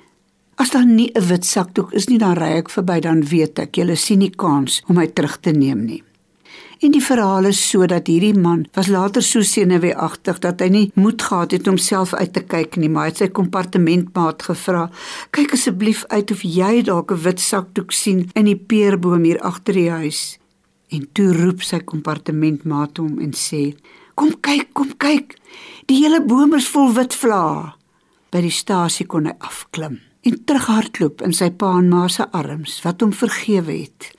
As 0.56 0.70
daar 0.70 0.86
nie 0.86 1.10
'n 1.14 1.28
wit 1.28 1.44
sakdoek 1.44 1.92
is 1.92 2.08
nie, 2.08 2.18
dan 2.18 2.36
ry 2.36 2.58
ek 2.58 2.70
verby 2.70 3.00
dan 3.00 3.22
weet 3.22 3.58
ek 3.58 3.76
jy 3.76 3.94
sien 3.94 4.18
nie 4.18 4.30
kans 4.30 4.82
om 4.88 4.96
my 4.96 5.06
terug 5.06 5.40
te 5.40 5.50
neem 5.50 5.84
nie. 5.84 6.02
En 6.84 6.92
die 6.92 7.00
verhaal 7.00 7.46
is 7.48 7.60
so 7.70 7.86
dat 7.88 8.08
hierdie 8.10 8.36
man 8.36 8.66
was 8.76 8.90
later 8.92 9.22
so 9.24 9.40
senuweeagtig 9.40 10.40
dat 10.44 10.60
hy 10.60 10.66
nie 10.68 10.84
moed 11.00 11.22
gehad 11.24 11.54
het 11.56 11.68
om 11.72 11.78
self 11.80 12.12
uit 12.14 12.34
te 12.34 12.42
kyk 12.44 12.76
nie, 12.76 12.90
maar 12.92 13.06
hy 13.06 13.12
het 13.14 13.22
sy 13.22 13.28
kompartementmaat 13.32 14.44
gevra: 14.50 14.90
"Kyk 15.32 15.54
asseblief 15.56 16.04
uit 16.12 16.30
of 16.30 16.42
jy 16.44 16.82
dalk 16.84 17.12
'n 17.12 17.22
wit 17.24 17.40
sakdoek 17.40 17.92
sien 17.92 18.28
in 18.34 18.44
die 18.44 18.60
peerboom 18.60 19.24
hier 19.24 19.40
agter 19.40 19.72
die 19.72 19.90
huis." 19.90 20.38
En 20.92 21.08
toe 21.12 21.32
roep 21.32 21.62
sy 21.62 21.80
kompartementmaat 21.80 22.98
hom 22.98 23.20
en 23.20 23.32
sê: 23.32 23.74
"Kom 24.14 24.40
kyk, 24.40 24.68
kom 24.74 24.92
kyk. 24.98 25.38
Die 25.86 26.02
hele 26.02 26.20
boom 26.20 26.54
is 26.54 26.68
vol 26.68 26.92
wit 26.92 27.14
vlae. 27.14 27.72
By 28.30 28.40
die 28.40 28.50
stasie 28.50 29.06
kon 29.06 29.24
hy 29.24 29.32
afklim 29.38 30.00
en 30.26 30.44
terughardloop 30.44 31.22
in 31.22 31.32
sy 31.32 31.50
pa 31.50 31.78
en 31.78 31.88
ma 31.88 32.08
se 32.08 32.26
arms 32.32 32.82
wat 32.82 33.00
hom 33.00 33.12
vergewe 33.12 33.72
het 33.72 34.15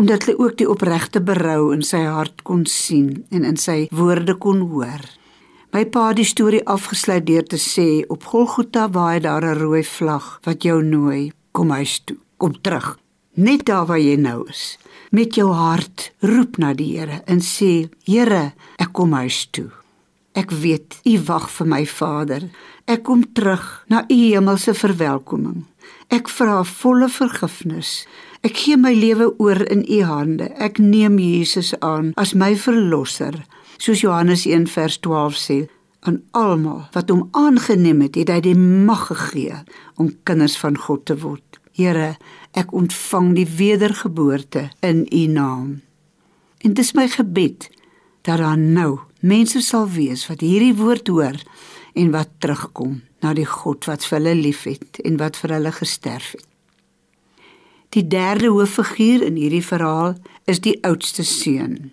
omdat 0.00 0.24
hy 0.24 0.34
ook 0.40 0.54
die 0.56 0.68
opregte 0.72 1.20
berou 1.20 1.74
in 1.74 1.82
sy 1.84 2.00
hart 2.08 2.40
kon 2.48 2.62
sien 2.64 3.26
en 3.28 3.44
in 3.44 3.58
sy 3.60 3.82
woorde 3.92 4.38
kon 4.40 4.62
hoor. 4.70 5.02
My 5.76 5.84
pa 5.92 6.06
het 6.08 6.18
die 6.22 6.26
storie 6.26 6.62
afgesluit 6.64 7.26
deur 7.28 7.44
te 7.44 7.60
sê 7.60 8.06
op 8.08 8.24
Golgotha 8.32 8.88
waai 8.88 9.20
daar 9.20 9.44
'n 9.44 9.60
rooi 9.60 9.84
vlag 9.84 10.40
wat 10.46 10.64
jou 10.64 10.82
nooi, 10.82 11.32
kom 11.52 11.70
huis 11.70 12.00
toe, 12.04 12.16
kom 12.38 12.56
terug, 12.62 12.98
net 13.34 13.66
daar 13.66 13.86
waar 13.86 14.00
jy 14.00 14.16
nou 14.16 14.48
is. 14.48 14.78
Met 15.10 15.34
jou 15.34 15.52
hart 15.52 16.12
roep 16.20 16.56
na 16.56 16.72
die 16.72 16.96
Here 16.96 17.22
en 17.26 17.40
sê: 17.40 17.90
Here, 18.04 18.52
ek 18.78 18.92
kom 18.92 19.12
huis 19.12 19.48
toe. 19.50 19.70
Ek 20.34 20.50
weet 20.50 21.00
U 21.04 21.18
wag 21.26 21.50
vir 21.50 21.66
my 21.66 21.86
Vader. 21.86 22.42
Ek 22.86 23.02
kom 23.02 23.32
terug 23.32 23.84
na 23.88 24.04
U 24.08 24.14
hemelse 24.14 24.74
verwelkoming. 24.74 25.66
Ek 26.08 26.28
vra 26.28 26.64
volle 26.64 27.08
vergifnis. 27.08 28.06
Ek 28.40 28.56
gee 28.56 28.76
my 28.80 28.94
lewe 28.96 29.26
oor 29.36 29.58
in 29.68 29.82
U 29.84 30.00
hande. 30.08 30.46
Ek 30.56 30.78
neem 30.80 31.18
Jesus 31.20 31.74
aan 31.84 32.14
as 32.16 32.32
my 32.32 32.54
verlosser. 32.56 33.36
Soos 33.76 34.00
Johannes 34.00 34.46
1:12 34.48 35.36
sê, 35.36 35.58
aan 36.00 36.22
almal 36.32 36.86
wat 36.94 37.10
hom 37.12 37.28
aangeneem 37.36 38.00
het, 38.00 38.16
het 38.16 38.32
hy 38.32 38.40
die 38.40 38.56
mag 38.56 39.06
gegee 39.10 39.60
om 40.00 40.14
kinders 40.24 40.56
van 40.56 40.78
God 40.80 41.04
te 41.04 41.18
word. 41.20 41.60
Here, 41.76 42.16
ek 42.56 42.72
ontvang 42.72 43.34
die 43.36 43.46
wedergeboorte 43.46 44.70
in 44.80 45.04
U 45.12 45.26
naam. 45.26 45.80
En 46.64 46.74
dis 46.74 46.94
my 46.96 47.08
gebed 47.08 47.68
dat 48.24 48.40
daar 48.40 48.58
nou 48.58 49.00
mense 49.20 49.60
sal 49.60 49.88
wees 49.88 50.26
wat 50.28 50.40
hierdie 50.40 50.76
woord 50.76 51.08
hoor 51.08 51.36
en 51.92 52.12
wat 52.12 52.32
terugkom 52.40 53.02
na 53.20 53.34
die 53.36 53.48
God 53.48 53.84
wat 53.84 54.04
vir 54.04 54.18
hulle 54.18 54.36
liefhet 54.40 55.00
en 55.04 55.20
wat 55.20 55.36
vir 55.36 55.58
hulle 55.58 55.72
gesterf 55.72 56.32
het. 56.36 56.49
Die 57.90 58.06
derde 58.06 58.46
hooffiguur 58.46 59.22
in 59.26 59.34
hierdie 59.34 59.64
verhaal 59.66 60.14
is 60.46 60.60
die 60.62 60.76
oudste 60.86 61.24
seun. 61.26 61.90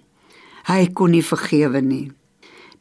Hy 0.69 0.91
kon 0.93 1.15
nie 1.15 1.23
vergewe 1.25 1.81
nie. 1.81 2.11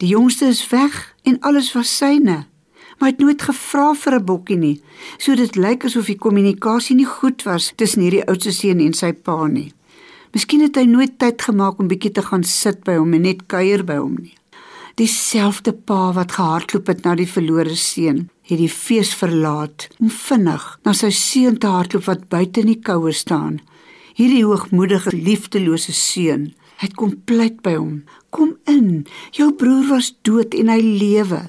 Die 0.02 0.10
jongste 0.10 0.50
is 0.52 0.60
weg 0.68 1.14
en 1.24 1.38
alles 1.40 1.70
was 1.72 1.94
syne. 1.96 2.44
Maar 2.96 3.08
hy 3.08 3.12
het 3.14 3.22
nooit 3.24 3.42
gevra 3.42 3.94
vir 3.94 4.14
'n 4.18 4.24
bokkie 4.24 4.56
nie. 4.56 4.82
So 5.18 5.34
dit 5.34 5.56
lyk 5.56 5.84
asof 5.84 6.06
die 6.06 6.18
kommunikasie 6.18 6.96
nie 6.96 7.08
goed 7.08 7.42
was 7.42 7.72
tussen 7.76 8.02
hierdie 8.02 8.26
oudste 8.28 8.52
seun 8.52 8.80
en 8.80 8.92
sy 8.92 9.12
pa 9.12 9.46
nie. 9.46 9.72
Miskien 10.32 10.60
het 10.60 10.76
hy 10.76 10.84
nooit 10.84 11.18
tyd 11.18 11.42
gemaak 11.42 11.78
om 11.78 11.88
bietjie 11.88 12.12
te 12.12 12.22
gaan 12.22 12.44
sit 12.44 12.84
by 12.84 12.96
hom 12.96 13.14
en 13.14 13.22
net 13.22 13.46
kuier 13.46 13.84
by 13.84 13.96
hom 13.96 14.16
nie. 14.20 14.36
Dieselfde 14.96 15.72
pa 15.72 16.12
wat 16.16 16.32
gehardloop 16.38 16.86
het 16.88 17.02
na 17.04 17.14
die 17.18 17.28
verlore 17.28 17.74
seun, 17.76 18.30
het 18.48 18.60
die 18.60 18.70
fees 18.72 19.10
verlaat 19.14 19.88
om 20.00 20.08
vinnig 20.08 20.64
na 20.86 20.94
sy 20.96 21.10
seun 21.12 21.58
te 21.60 21.68
hardloop 21.68 22.06
wat 22.08 22.28
buite 22.32 22.62
in 22.64 22.70
die 22.72 22.80
koue 22.80 23.12
staan. 23.12 23.58
Hierdie 24.16 24.46
hoogmoedige, 24.46 25.12
liefdelose 25.12 25.92
seun, 25.92 26.54
hy 26.80 26.88
kom 26.96 27.12
pleit 27.28 27.60
by 27.66 27.74
hom. 27.76 27.98
Kom 28.32 28.54
in. 28.72 29.04
Jou 29.36 29.50
broer 29.60 29.84
was 29.90 30.14
dood 30.24 30.56
en 30.56 30.72
hy 30.72 30.80
lewe. 30.80 31.42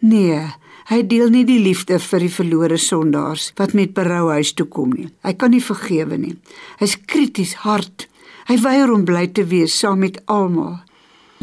Nee, 0.00 0.40
hy 0.88 1.02
deel 1.08 1.28
nie 1.32 1.44
die 1.48 1.60
liefde 1.60 2.00
vir 2.00 2.24
die 2.24 2.32
verlore 2.32 2.80
sondaars 2.80 3.50
wat 3.60 3.76
met 3.76 3.92
berou 3.96 4.30
huis 4.32 4.56
toe 4.56 4.68
kom 4.68 4.96
nie. 4.96 5.10
Hy 5.24 5.36
kan 5.36 5.52
nie 5.52 5.64
vergewe 5.64 6.16
nie. 6.20 6.34
Hy's 6.80 6.96
krities 7.04 7.58
hard 7.68 8.08
Hy 8.44 8.58
weier 8.60 8.90
om 8.92 9.06
bly 9.08 9.24
te 9.32 9.46
wees 9.48 9.72
saam 9.80 10.02
met 10.04 10.18
almal. 10.28 10.82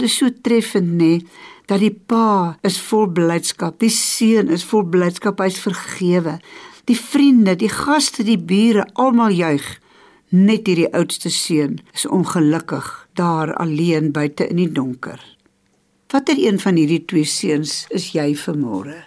Dit 0.02 0.10
is 0.10 0.16
so 0.18 0.34
treffend 0.42 0.96
nê 0.98 1.20
dat 1.70 1.78
die 1.84 1.94
pa 1.94 2.58
is 2.66 2.80
vol 2.82 3.04
blydskap, 3.14 3.76
die 3.78 3.92
seun 3.94 4.50
is 4.50 4.64
vol 4.66 4.82
blydskap, 4.90 5.38
hy's 5.46 5.60
vergewe. 5.62 6.40
Die 6.90 6.98
vriende, 6.98 7.54
die 7.54 7.70
gaste, 7.70 8.26
die 8.26 8.40
bure, 8.42 8.88
almal 8.98 9.30
juig. 9.30 9.68
Net 10.34 10.66
hierdie 10.66 10.90
oudste 10.98 11.30
seun 11.30 11.78
is 11.94 12.08
ongelukkig 12.10 12.90
daar 13.14 13.54
alleen 13.62 14.10
buite 14.16 14.50
in 14.50 14.64
die 14.64 14.72
donker. 14.74 15.22
Watter 16.10 16.42
een 16.42 16.58
van 16.66 16.82
hierdie 16.82 17.04
twee 17.06 17.30
seuns 17.30 17.84
is 17.94 18.10
jy 18.18 18.32
vanmôre? 18.42 18.98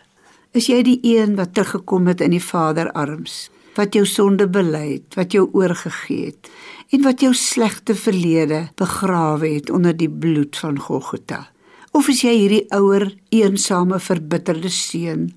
Is 0.54 0.70
jy 0.70 0.78
die 0.86 1.00
een 1.02 1.34
wat 1.34 1.56
teruggekom 1.58 2.06
het 2.06 2.22
in 2.22 2.38
die 2.38 2.44
Vader 2.52 2.92
arms? 2.94 3.48
Wat 3.74 3.94
jou 3.94 4.04
sonde 4.06 4.46
bely 4.50 4.86
het, 4.96 5.16
wat 5.18 5.34
jou 5.34 5.48
oorgegee 5.52 6.32
het 6.32 6.50
en 6.94 7.02
wat 7.02 7.24
jou 7.24 7.32
slegte 7.34 7.94
verlede 7.94 8.68
begrawe 8.78 9.48
het 9.56 9.70
onder 9.70 9.96
die 9.96 10.10
bloed 10.10 10.56
van 10.56 10.78
Golgotha. 10.78 11.48
Of 11.94 12.08
is 12.10 12.24
jy 12.26 12.32
hierdie 12.34 12.64
ouer, 12.74 13.08
eensame, 13.34 14.00
verbitterde 14.02 14.70
seun? 14.70 15.28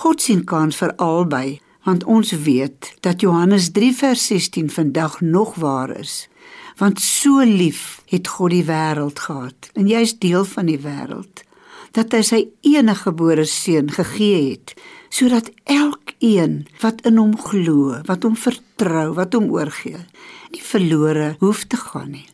God 0.00 0.22
sien 0.24 0.44
kans 0.48 0.78
vir 0.80 0.94
albei, 1.02 1.58
want 1.84 2.04
ons 2.04 2.32
weet 2.46 2.92
dat 3.04 3.20
Johannes 3.20 3.70
3 3.76 3.92
vers 3.96 4.26
16 4.32 4.70
vandag 4.72 5.20
nog 5.20 5.54
waar 5.60 5.92
is. 5.96 6.26
Want 6.80 7.00
so 7.00 7.44
lief 7.44 8.00
het 8.10 8.28
God 8.28 8.52
die 8.52 8.64
wêreld 8.68 9.20
gehad 9.28 9.70
en 9.74 9.88
jy 9.88 10.02
is 10.04 10.16
deel 10.20 10.44
van 10.44 10.68
die 10.68 10.80
wêreld 10.80 11.44
dat 11.96 12.12
hy 12.12 12.20
sy 12.26 12.40
enige 12.66 13.06
gebore 13.06 13.46
seun 13.48 13.88
gegee 13.92 14.40
het 14.50 14.74
sodat 15.08 15.48
elkeen 16.20 16.66
wat 16.80 17.04
in 17.06 17.18
hom 17.18 17.36
glo, 17.36 18.00
wat 18.06 18.22
hom 18.22 18.36
vertrou, 18.36 19.14
wat 19.14 19.34
hom 19.34 19.50
oorgee, 19.50 19.98
nie 20.52 20.62
verlore 20.62 21.36
hoef 21.40 21.66
te 21.66 21.76
gaan 21.76 22.12
nie, 22.12 22.28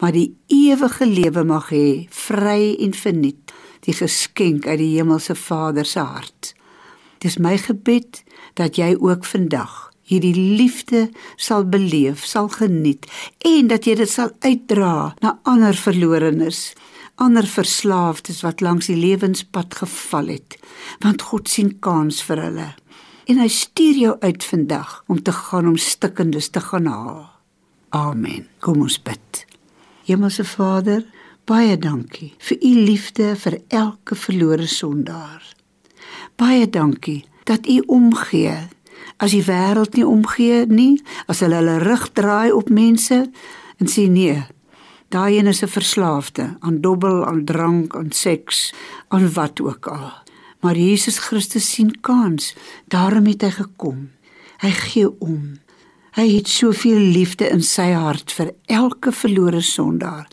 maar 0.00 0.12
die 0.12 0.34
ewige 0.48 1.06
lewe 1.06 1.44
mag 1.44 1.70
hê, 1.70 2.06
vry 2.10 2.76
en 2.80 2.92
verniet, 2.92 3.52
die 3.84 3.94
geskenk 3.94 4.66
uit 4.66 4.78
die 4.78 4.96
hemelse 4.96 5.34
Vader 5.34 5.84
se 5.84 6.00
hart. 6.00 6.54
Dis 7.20 7.38
my 7.38 7.56
gebed 7.58 8.24
dat 8.56 8.76
jy 8.76 8.96
ook 8.96 9.24
vandag 9.24 9.90
hierdie 10.04 10.34
liefde 10.34 11.10
sal 11.36 11.64
beleef, 11.64 12.24
sal 12.26 12.48
geniet 12.48 13.06
en 13.40 13.68
dat 13.68 13.86
jy 13.86 13.94
dit 13.96 14.10
sal 14.10 14.32
uitdra 14.44 15.14
na 15.22 15.38
ander 15.44 15.74
verlorenes 15.74 16.74
ander 17.16 17.46
verslaafdes 17.46 18.42
wat 18.42 18.60
langs 18.60 18.88
die 18.90 18.98
lewenspad 18.98 19.74
geval 19.78 20.32
het, 20.34 20.56
want 21.00 21.22
God 21.22 21.48
sien 21.48 21.76
kans 21.78 22.20
vir 22.26 22.42
hulle. 22.42 22.72
En 23.24 23.38
hy 23.40 23.48
stuur 23.48 23.96
jou 23.96 24.16
uit 24.20 24.44
vandag 24.44 25.02
om 25.06 25.22
te 25.22 25.32
gaan 25.32 25.68
om 25.68 25.76
stikkendes 25.76 26.48
te 26.48 26.60
gaan 26.60 26.86
haal. 26.86 27.30
Amen. 27.88 28.46
Kom 28.58 28.80
ons 28.80 28.98
bid. 29.02 29.44
Hemelse 30.04 30.44
Vader, 30.44 31.04
baie 31.48 31.78
dankie 31.78 32.34
vir 32.38 32.58
u 32.60 32.72
liefde 32.88 33.32
vir 33.40 33.60
elke 33.68 34.14
verlore 34.14 34.66
sondaar. 34.68 35.44
Baie 36.36 36.68
dankie 36.68 37.24
dat 37.44 37.66
u 37.66 37.80
omgee 37.86 38.56
as 39.16 39.32
die 39.32 39.44
wêreld 39.46 39.94
nie 39.96 40.06
omgee 40.06 40.64
nie, 40.66 40.98
as 41.30 41.40
hulle 41.44 41.60
hulle 41.60 41.78
rug 41.84 42.08
draai 42.16 42.52
op 42.52 42.68
mense 42.68 43.22
en 43.78 43.90
sê 43.90 44.08
nee. 44.10 44.42
Daai 45.14 45.38
een 45.38 45.46
is 45.46 45.62
'n 45.62 45.68
verslaafde 45.68 46.56
aan 46.60 46.80
dobbel, 46.80 47.24
aan 47.26 47.44
drank, 47.44 47.96
aan 47.96 48.10
seks, 48.10 48.74
aan 49.08 49.32
wat 49.32 49.60
ook 49.60 49.86
al. 49.86 50.23
Maar 50.64 50.76
Jesus 50.76 51.18
Christus 51.18 51.66
sien 51.74 51.90
kans, 52.00 52.54
daarom 52.88 53.26
het 53.28 53.42
hy 53.44 53.50
gekom. 53.52 54.06
Hy 54.64 54.70
gee 54.72 55.10
om. 55.20 55.58
Hy 56.16 56.24
het 56.30 56.48
soveel 56.48 57.02
liefde 57.12 57.50
in 57.52 57.60
sy 57.60 57.90
hart 57.92 58.32
vir 58.32 58.54
elke 58.72 59.12
verlore 59.12 59.60
sondaar. 59.60 60.24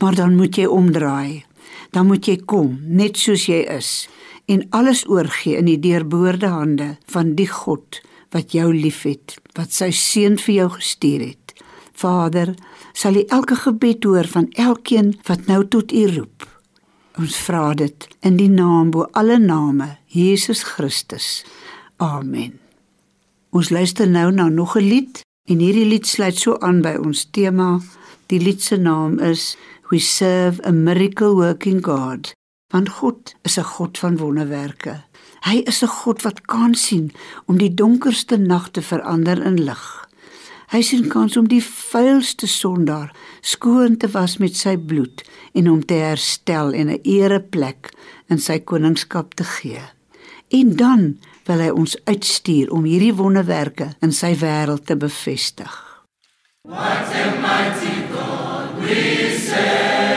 Maar 0.00 0.16
dan 0.16 0.38
moet 0.38 0.56
jy 0.56 0.64
omdraai. 0.64 1.44
Dan 1.92 2.08
moet 2.08 2.24
jy 2.24 2.38
kom 2.48 2.78
net 2.88 3.20
soos 3.20 3.50
jy 3.50 3.66
is 3.76 4.08
en 4.48 4.64
alles 4.78 5.02
oorgee 5.10 5.58
in 5.58 5.68
die 5.68 5.80
deurboorde 5.82 6.48
hande 6.48 6.88
van 7.12 7.34
die 7.36 7.48
God 7.50 8.00
wat 8.32 8.54
jou 8.54 8.70
liefhet, 8.72 9.36
wat 9.58 9.74
sy 9.74 9.90
seun 9.90 10.38
vir 10.38 10.54
jou 10.62 10.68
gestuur 10.78 11.24
het. 11.32 11.56
Vader, 11.96 12.54
sal 12.94 13.18
U 13.18 13.24
elke 13.28 13.58
gebed 13.58 14.06
hoor 14.08 14.28
van 14.30 14.48
elkeen 14.54 15.16
wat 15.28 15.50
nou 15.50 15.64
tot 15.68 15.92
U 15.92 16.06
roep. 16.16 16.46
Ons 17.16 17.36
vra 17.46 17.70
dit 17.72 18.04
in 18.28 18.34
die 18.36 18.50
naam 18.52 18.90
bo 18.92 19.06
alle 19.16 19.38
name, 19.40 19.94
Jesus 20.12 20.60
Christus. 20.68 21.44
Amen. 21.96 22.58
Ons 23.56 23.70
luister 23.72 24.08
nou 24.08 24.28
na 24.32 24.48
nog 24.48 24.76
'n 24.76 24.84
lied 24.84 25.20
en 25.48 25.58
hierdie 25.58 25.88
lied 25.88 26.06
sluit 26.06 26.36
so 26.36 26.58
aan 26.58 26.82
by 26.82 26.96
ons 27.00 27.24
tema. 27.30 27.80
Die 28.26 28.40
lied 28.40 28.62
se 28.62 28.76
naam 28.76 29.18
is 29.18 29.56
We 29.90 29.98
serve 29.98 30.60
a 30.66 30.72
miracle 30.72 31.34
working 31.34 31.80
God. 31.84 32.32
Want 32.72 32.88
God 32.88 33.34
is 33.42 33.58
'n 33.58 33.64
God 33.64 33.98
van 33.98 34.16
wonderwerke. 34.16 35.04
Hy 35.40 35.62
is 35.64 35.82
'n 35.82 35.88
God 35.88 36.22
wat 36.22 36.40
kan 36.40 36.74
sien 36.74 37.12
om 37.46 37.58
die 37.58 37.74
donkerste 37.74 38.36
nag 38.36 38.70
te 38.70 38.82
verander 38.82 39.44
in 39.44 39.64
lig. 39.64 40.06
Hy 40.66 40.80
sien 40.82 41.06
kans 41.08 41.36
om 41.36 41.46
die 41.48 41.62
vuilste 41.62 42.46
sondaar 42.46 43.12
skoon 43.40 43.96
te 43.96 44.08
was 44.10 44.36
met 44.42 44.56
sy 44.56 44.74
bloed 44.76 45.22
en 45.56 45.70
hom 45.70 45.82
te 45.84 45.94
herstel 45.94 46.72
en 46.72 46.90
'n 46.92 47.00
ereplek 47.02 47.90
in 48.28 48.38
sy 48.38 48.58
koningskap 48.58 49.34
te 49.34 49.44
gee. 49.44 49.82
En 50.48 50.76
dan 50.76 51.18
wil 51.46 51.58
hy 51.58 51.70
ons 51.70 51.96
uitstuur 52.04 52.70
om 52.70 52.84
hierdie 52.84 53.14
wonderwerke 53.14 53.94
in 54.00 54.12
sy 54.12 54.34
wêreld 54.36 54.86
te 54.86 54.96
bevestig. 54.96 55.74
What 56.62 57.14
a 57.14 57.26
mighty 57.40 58.12
God 58.12 58.82
we 58.82 59.30
serve. 59.38 60.15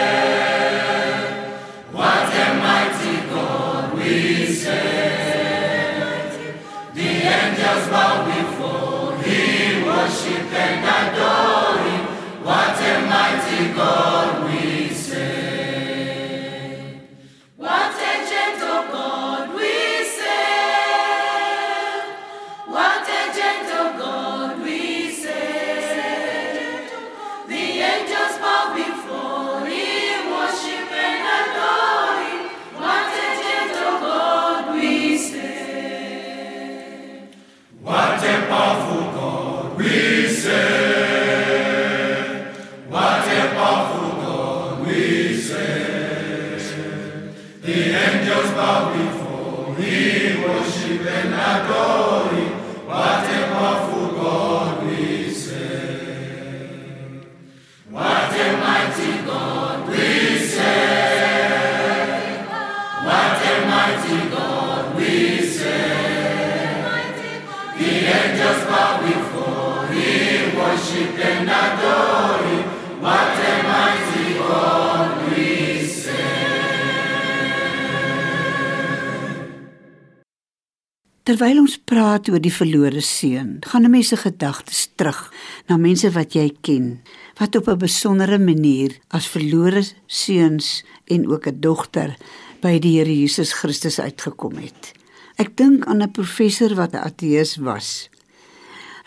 Terwyl 81.30 81.60
ons 81.62 81.76
praat 81.86 82.26
oor 82.34 82.42
die 82.42 82.50
verlore 82.50 83.04
seun, 83.06 83.60
gaan 83.62 83.86
'n 83.86 83.92
mens 83.94 84.08
se 84.10 84.18
gedagtes 84.18 84.90
terug 84.98 85.30
na 85.68 85.78
mense 85.78 86.10
wat 86.12 86.34
jy 86.34 86.50
ken, 86.62 87.04
wat 87.38 87.56
op 87.56 87.68
'n 87.70 87.78
besondere 87.78 88.40
manier 88.40 88.98
as 89.10 89.28
verlore 89.28 89.84
seuns 90.08 90.84
en 91.06 91.28
ook 91.30 91.46
'n 91.48 91.60
dogter 91.60 92.18
by 92.62 92.80
die 92.80 92.98
Here 92.98 93.20
Jesus 93.20 93.54
Christus 93.54 94.00
uitgekom 94.00 94.58
het. 94.58 94.94
Ek 95.38 95.56
dink 95.56 95.86
aan 95.86 96.02
'n 96.02 96.12
professor 96.12 96.76
wat 96.76 96.94
'n 96.94 97.06
ateës 97.06 97.62
was. 97.62 98.10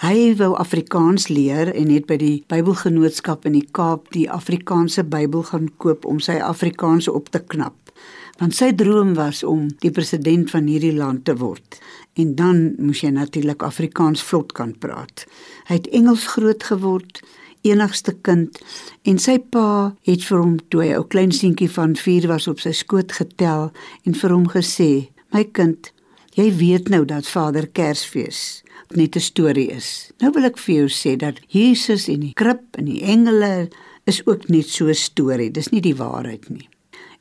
Hy 0.03 0.33
wou 0.35 0.57
Afrikaans 0.59 1.29
leer 1.31 1.69
en 1.79 1.91
het 1.95 2.09
by 2.11 2.17
die 2.19 2.41
Bybelgenootskap 2.51 3.45
in 3.47 3.55
die 3.55 3.69
Kaap 3.79 4.09
die 4.11 4.25
Afrikaanse 4.27 5.05
Bybel 5.07 5.45
gaan 5.47 5.69
koop 5.79 6.09
om 6.11 6.19
sy 6.19 6.41
Afrikaans 6.43 7.07
op 7.07 7.31
te 7.31 7.39
knap 7.39 7.93
want 8.41 8.57
sy 8.59 8.73
droom 8.75 9.13
was 9.15 9.45
om 9.47 9.69
die 9.85 9.93
president 9.95 10.51
van 10.51 10.67
hierdie 10.67 10.97
land 10.97 11.23
te 11.29 11.37
word. 11.39 11.79
En 12.19 12.35
dan 12.35 12.65
moes 12.83 13.05
jy 13.05 13.13
natuurlik 13.15 13.63
Afrikaans 13.63 14.25
vlot 14.27 14.51
kan 14.59 14.75
praat. 14.83 15.23
Hy 15.69 15.79
het 15.79 15.87
Engels 15.95 16.27
groot 16.35 16.67
geword, 16.67 17.23
enigste 17.63 18.17
kind, 18.27 18.59
en 19.07 19.23
sy 19.23 19.37
pa 19.55 19.93
het 20.09 20.27
vir 20.27 20.43
hom 20.43 20.59
toe 20.75 20.83
hy 20.83 20.91
'n 20.99 21.09
klein 21.15 21.31
seentjie 21.31 21.71
van 21.71 21.95
4 21.95 22.27
was 22.27 22.49
op 22.49 22.59
sy 22.59 22.73
skoot 22.73 23.13
getel 23.13 23.71
en 24.03 24.15
vir 24.15 24.31
hom 24.35 24.49
gesê: 24.49 25.13
"My 25.31 25.45
kind, 25.45 25.93
jy 26.35 26.49
weet 26.57 26.89
nou 26.89 27.05
dat 27.05 27.29
Vader 27.29 27.67
Kersfees 27.69 28.63
net 28.97 29.17
'n 29.17 29.21
storie 29.21 29.71
is. 29.71 30.11
Nou 30.19 30.33
wil 30.33 30.45
ek 30.45 30.59
vir 30.59 30.75
jou 30.75 30.89
sê 30.89 31.17
dat 31.17 31.41
Jesus 31.49 32.09
en 32.09 32.21
die 32.21 32.33
krib 32.35 32.63
en 32.79 32.85
die 32.85 33.03
engele 33.03 33.69
is 34.05 34.27
ook 34.27 34.49
net 34.49 34.69
so 34.69 34.87
'n 34.89 34.95
storie. 34.95 35.51
Dis 35.51 35.71
nie 35.71 35.81
die 35.81 35.97
waarheid 35.97 36.49
nie." 36.49 36.69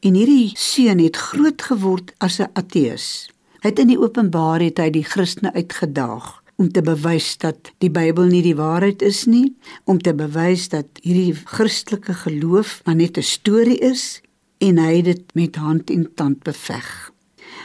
En 0.02 0.14
hierdie 0.14 0.52
seun 0.56 1.00
het 1.00 1.16
groot 1.16 1.62
geword 1.62 2.14
as 2.18 2.40
'n 2.40 2.50
ateës. 2.54 3.30
Hy 3.62 3.70
het 3.70 3.80
in 3.80 3.88
die 3.88 4.00
openbaar 4.00 4.60
het 4.60 4.78
hy 4.78 4.90
die 4.90 5.04
Christene 5.04 5.54
uitgedaag 5.54 6.42
om 6.56 6.72
te 6.72 6.82
bewys 6.82 7.38
dat 7.38 7.72
die 7.78 7.90
Bybel 7.90 8.26
nie 8.26 8.42
die 8.42 8.56
waarheid 8.56 9.02
is 9.02 9.26
nie, 9.26 9.56
om 9.86 10.00
te 10.02 10.14
bewys 10.14 10.70
dat 10.70 10.86
hierdie 11.02 11.34
Christelike 11.34 12.14
geloof 12.14 12.82
maar 12.86 12.96
net 12.96 13.18
'n 13.18 13.22
storie 13.22 13.78
is 13.78 14.22
en 14.58 14.78
hy 14.78 14.96
het 14.96 15.06
dit 15.06 15.24
met 15.34 15.56
hand 15.56 15.90
en 15.90 16.14
tand 16.16 16.44
beveg. 16.44 17.11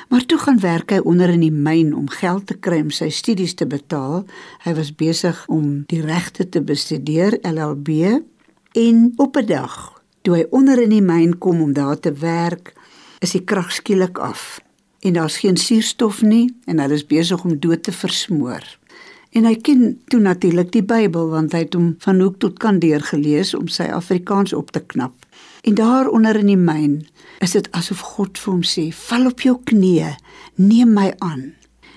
Maar 0.09 0.27
toe 0.27 0.39
gaan 0.39 0.61
werk 0.61 0.91
hy 0.91 0.99
onder 0.99 1.29
in 1.29 1.41
die 1.41 1.53
myn 1.53 1.95
om 1.95 2.09
geld 2.09 2.47
te 2.47 2.55
kry 2.55 2.81
om 2.81 2.91
sy 2.91 3.09
studies 3.11 3.55
te 3.55 3.67
betaal. 3.67 4.25
Hy 4.63 4.75
was 4.75 4.95
besig 4.95 5.45
om 5.49 5.85
die 5.91 6.01
regte 6.01 6.49
te 6.49 6.63
bestudeer 6.63 7.39
LLB 7.43 8.23
en 8.73 9.13
op 9.17 9.37
'n 9.37 9.47
dag 9.47 9.97
Toe 10.27 10.35
hy 10.35 10.47
onder 10.51 10.81
in 10.83 10.91
die 10.91 11.05
myn 11.07 11.37
kom 11.39 11.61
om 11.63 11.71
daar 11.71 12.01
te 12.03 12.11
werk, 12.19 12.73
is 13.23 13.37
die 13.37 13.45
krag 13.47 13.71
skielik 13.71 14.19
af 14.19 14.57
en 15.07 15.15
daar's 15.15 15.37
geen 15.39 15.55
suurstof 15.55 16.19
nie 16.27 16.49
en 16.67 16.81
hulle 16.83 16.97
is 16.99 17.05
besig 17.07 17.45
om 17.47 17.61
dood 17.63 17.85
te 17.87 17.93
versmoor. 17.95 18.65
En 19.39 19.47
hy 19.47 19.53
ken 19.63 19.93
toe 20.11 20.19
natuurlik 20.19 20.73
die 20.75 20.83
Bybel 20.83 21.31
want 21.31 21.55
hy 21.55 21.61
het 21.63 21.77
hom 21.79 21.93
van 22.03 22.19
hoek 22.25 22.41
tot 22.43 22.59
kant 22.59 22.83
deur 22.83 23.07
gelees 23.07 23.55
om 23.55 23.71
sy 23.71 23.87
Afrikaans 23.95 24.57
op 24.57 24.75
te 24.75 24.83
knap. 24.83 25.15
En 25.63 25.79
daar 25.79 26.11
onder 26.11 26.41
in 26.43 26.51
die 26.51 26.59
myn 26.59 26.97
is 27.41 27.53
dit 27.53 27.71
asof 27.73 28.01
God 28.01 28.39
vir 28.39 28.53
hom 28.53 28.63
sê: 28.63 28.93
"Val 28.93 29.27
op 29.27 29.41
jou 29.41 29.61
knieë, 29.65 30.17
neem 30.57 30.93
my 30.93 31.15
aan." 31.19 31.55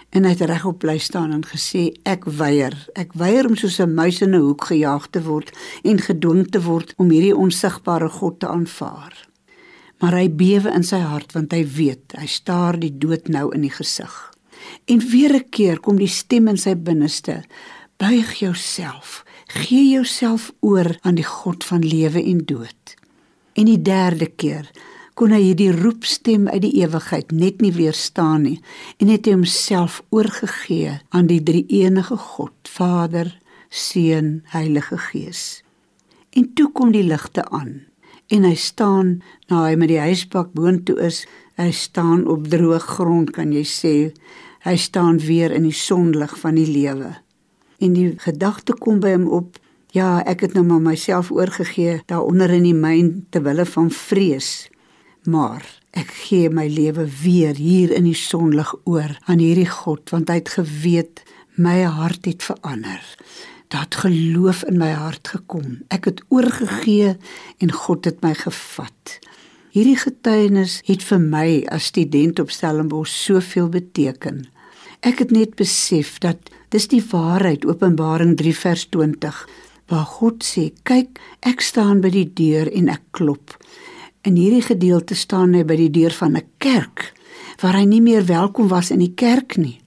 en 0.09 0.25
hy 0.25 0.33
het 0.33 0.47
regop 0.49 0.79
bly 0.81 0.97
staan 1.01 1.33
en 1.35 1.43
gesê 1.45 1.89
ek 2.09 2.25
weier. 2.39 2.73
Ek 2.97 3.13
weier 3.19 3.47
om 3.47 3.55
soos 3.55 3.79
'n 3.79 3.93
muis 3.93 4.21
in 4.21 4.33
'n 4.35 4.41
hoek 4.41 4.63
gejaag 4.71 5.07
te 5.09 5.21
word 5.23 5.51
en 5.83 5.99
gedwing 5.99 6.49
te 6.51 6.61
word 6.61 6.93
om 6.97 7.09
hierdie 7.09 7.35
onsigbare 7.35 8.09
God 8.09 8.39
te 8.39 8.47
aanvaar. 8.47 9.27
Maar 9.99 10.13
hy 10.13 10.29
bewe 10.29 10.73
in 10.73 10.83
sy 10.83 10.99
hart 10.99 11.31
want 11.33 11.51
hy 11.51 11.65
weet 11.65 12.13
hy 12.17 12.25
staar 12.25 12.79
die 12.79 12.97
dood 12.97 13.27
nou 13.27 13.53
in 13.53 13.61
die 13.61 13.75
gesig. 13.75 14.33
En 14.87 14.99
weer 14.99 15.33
'n 15.33 15.49
keer 15.49 15.79
kom 15.79 15.97
die 15.97 16.07
stem 16.07 16.47
in 16.47 16.57
sy 16.57 16.75
binneste 16.75 17.43
buig 17.97 18.39
jouself. 18.39 19.23
Gee 19.47 19.89
jouself 19.89 20.51
oor 20.59 20.97
aan 21.01 21.15
die 21.15 21.25
God 21.25 21.63
van 21.63 21.79
lewe 21.79 22.23
en 22.23 22.45
dood. 22.45 22.95
En 23.53 23.65
die 23.65 23.81
derde 23.81 24.27
keer 24.27 24.71
kon 25.19 25.33
hy 25.35 25.41
hierdie 25.49 25.73
roepstem 25.75 26.45
uit 26.47 26.61
die 26.63 26.77
ewigheid 26.79 27.33
net 27.35 27.59
nie 27.59 27.73
weerstaan 27.75 28.45
nie 28.45 28.59
en 29.03 29.09
het 29.11 29.27
homself 29.27 29.97
oorgegee 30.15 30.93
aan 31.11 31.27
die 31.27 31.41
drie 31.43 31.65
enige 31.81 32.15
God, 32.15 32.55
Vader, 32.63 33.33
Seun, 33.67 34.39
Heilige 34.53 34.95
Gees. 35.09 35.59
En 36.31 36.47
toe 36.55 36.69
kom 36.71 36.93
die 36.95 37.03
ligte 37.03 37.43
aan 37.51 37.81
en 38.31 38.47
hy 38.47 38.53
staan 38.55 39.17
na 39.51 39.65
hy 39.65 39.75
met 39.81 39.91
die 39.91 39.99
huisbak 39.99 40.53
boontoe 40.55 40.95
is, 41.09 41.25
hy 41.59 41.67
staan 41.75 42.23
op 42.31 42.47
droë 42.47 42.79
grond 42.85 43.35
kan 43.35 43.51
jy 43.51 43.65
sê. 43.67 43.93
Hy 44.63 44.77
staan 44.79 45.19
weer 45.19 45.51
in 45.51 45.65
die 45.67 45.75
sonlig 45.75 46.37
van 46.39 46.55
die 46.55 46.67
lewe. 46.69 47.11
En 47.83 47.95
die 47.95 48.13
gedagte 48.23 48.75
kom 48.77 49.03
by 49.03 49.17
hom 49.17 49.27
op, 49.33 49.59
ja, 49.91 50.21
ek 50.29 50.45
het 50.45 50.55
nou 50.55 50.63
maar 50.69 50.83
myself 50.93 51.31
oorgegee 51.33 51.99
daaronder 52.07 52.53
in 52.55 52.69
die 52.69 52.77
myn 52.77 53.15
te 53.33 53.41
wille 53.43 53.65
van 53.65 53.89
vrees. 53.91 54.68
Maar 55.29 55.65
ek 55.99 56.09
gee 56.25 56.49
my 56.49 56.65
lewe 56.69 57.05
weer 57.21 57.57
hier 57.57 57.91
in 57.93 58.07
die 58.07 58.17
sonlig 58.17 58.71
oor 58.89 59.11
aan 59.29 59.41
hierdie 59.43 59.69
God 59.69 60.09
want 60.13 60.29
hy 60.31 60.39
het 60.39 60.53
geweet 60.55 61.21
my 61.59 61.81
hart 61.83 62.25
het 62.29 62.45
verander 62.45 63.03
dat 63.69 63.99
geloof 64.01 64.63
in 64.65 64.79
my 64.81 64.89
hart 64.97 65.29
gekom. 65.29 65.81
Ek 65.93 66.07
het 66.09 66.23
oorgegee 66.33 67.13
en 67.61 67.71
God 67.71 68.07
het 68.09 68.23
my 68.25 68.31
gevat. 68.33 69.19
Hierdie 69.69 69.99
getuienis 70.01 70.79
het 70.87 71.05
vir 71.05 71.21
my 71.21 71.49
as 71.69 71.91
student 71.91 72.41
op 72.41 72.49
Stellenbosch 72.49 73.13
soveel 73.13 73.69
beteken. 73.69 74.47
Ek 75.05 75.21
het 75.21 75.29
net 75.35 75.53
besef 75.59 76.17
dat 76.23 76.49
dis 76.73 76.89
die 76.89 77.03
waarheid 77.11 77.67
Openbaring 77.69 78.33
3 78.41 78.55
vers 78.57 78.87
20 78.89 79.45
waar 79.93 80.09
God 80.17 80.41
sê: 80.43 80.71
"Kyk, 80.83 81.21
ek 81.45 81.61
staan 81.61 82.01
by 82.01 82.09
die 82.09 82.29
deur 82.33 82.71
en 82.73 82.89
ek 82.89 83.05
klop." 83.11 83.57
In 84.27 84.35
hierdie 84.35 84.63
gedeelte 84.65 85.15
staan 85.15 85.53
hy 85.55 85.61
by 85.63 85.77
die 85.79 85.91
deur 85.95 86.11
van 86.11 86.35
'n 86.35 86.47
kerk 86.59 87.13
waar 87.61 87.75
hy 87.75 87.85
nie 87.87 88.01
meer 88.01 88.25
welkom 88.25 88.67
was 88.67 88.91
in 88.91 88.99
die 88.99 89.15
kerk 89.15 89.55
nie. 89.57 89.79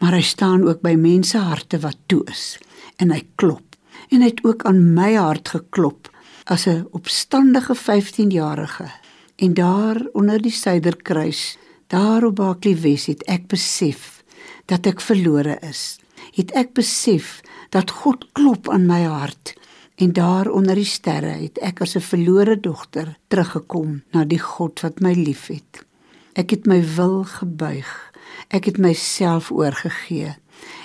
Maar 0.00 0.12
hy 0.12 0.22
staan 0.22 0.64
ook 0.64 0.80
by 0.80 0.94
mense 0.96 1.38
harte 1.38 1.78
wat 1.78 1.96
toe 2.06 2.24
is 2.28 2.58
en 2.96 3.10
hy 3.10 3.22
klop. 3.36 3.76
En 4.08 4.20
hy 4.20 4.28
het 4.28 4.44
ook 4.44 4.64
aan 4.64 4.94
my 4.94 5.14
hart 5.14 5.48
geklop 5.48 6.08
as 6.44 6.66
'n 6.66 6.88
opstandige 6.92 7.74
15-jarige. 7.74 8.88
En 9.36 9.54
daar 9.54 10.06
onder 10.12 10.42
die 10.42 10.52
suiderkruis, 10.52 11.58
daar 11.86 12.24
op 12.24 12.36
Baaklie 12.36 12.76
Wes 12.76 13.06
het 13.06 13.22
ek 13.26 13.46
besef 13.46 14.24
dat 14.66 14.86
ek 14.86 15.00
verlore 15.00 15.58
is. 15.60 15.98
Het 16.34 16.50
ek 16.52 16.72
besef 16.72 17.40
dat 17.70 17.90
God 17.90 18.32
klop 18.32 18.68
aan 18.68 18.86
my 18.86 19.02
hart 19.04 19.57
en 19.98 20.12
daar 20.12 20.50
onder 20.50 20.78
die 20.78 20.86
sterre 20.86 21.34
het 21.42 21.58
ek 21.58 21.80
as 21.82 21.96
'n 21.96 22.08
verlore 22.10 22.60
dogter 22.60 23.18
teruggekom 23.28 24.02
na 24.12 24.24
die 24.24 24.38
God 24.38 24.80
wat 24.80 25.00
my 25.00 25.12
liefhet. 25.12 25.84
Ek 26.32 26.50
het 26.50 26.66
my 26.66 26.80
wil 26.96 27.24
gebuig. 27.24 28.12
Ek 28.48 28.64
het 28.64 28.78
myself 28.78 29.50
oorgegee 29.50 30.36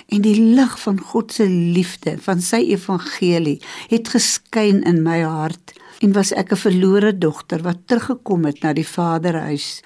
en 0.06 0.22
die 0.24 0.40
lig 0.54 0.74
van 0.80 0.98
God 1.00 1.32
se 1.32 1.46
liefde 1.48 2.16
van 2.26 2.42
sy 2.44 2.60
evangelie 2.74 3.60
het 3.90 4.10
geskyn 4.12 4.82
in 4.88 5.02
my 5.02 5.20
hart 5.22 5.74
en 6.04 6.12
was 6.12 6.32
ek 6.32 6.52
'n 6.52 6.64
verlore 6.66 7.12
dogter 7.18 7.62
wat 7.62 7.86
teruggekom 7.86 8.44
het 8.44 8.62
na 8.62 8.72
die 8.72 8.86
Vaderhuis 8.86 9.82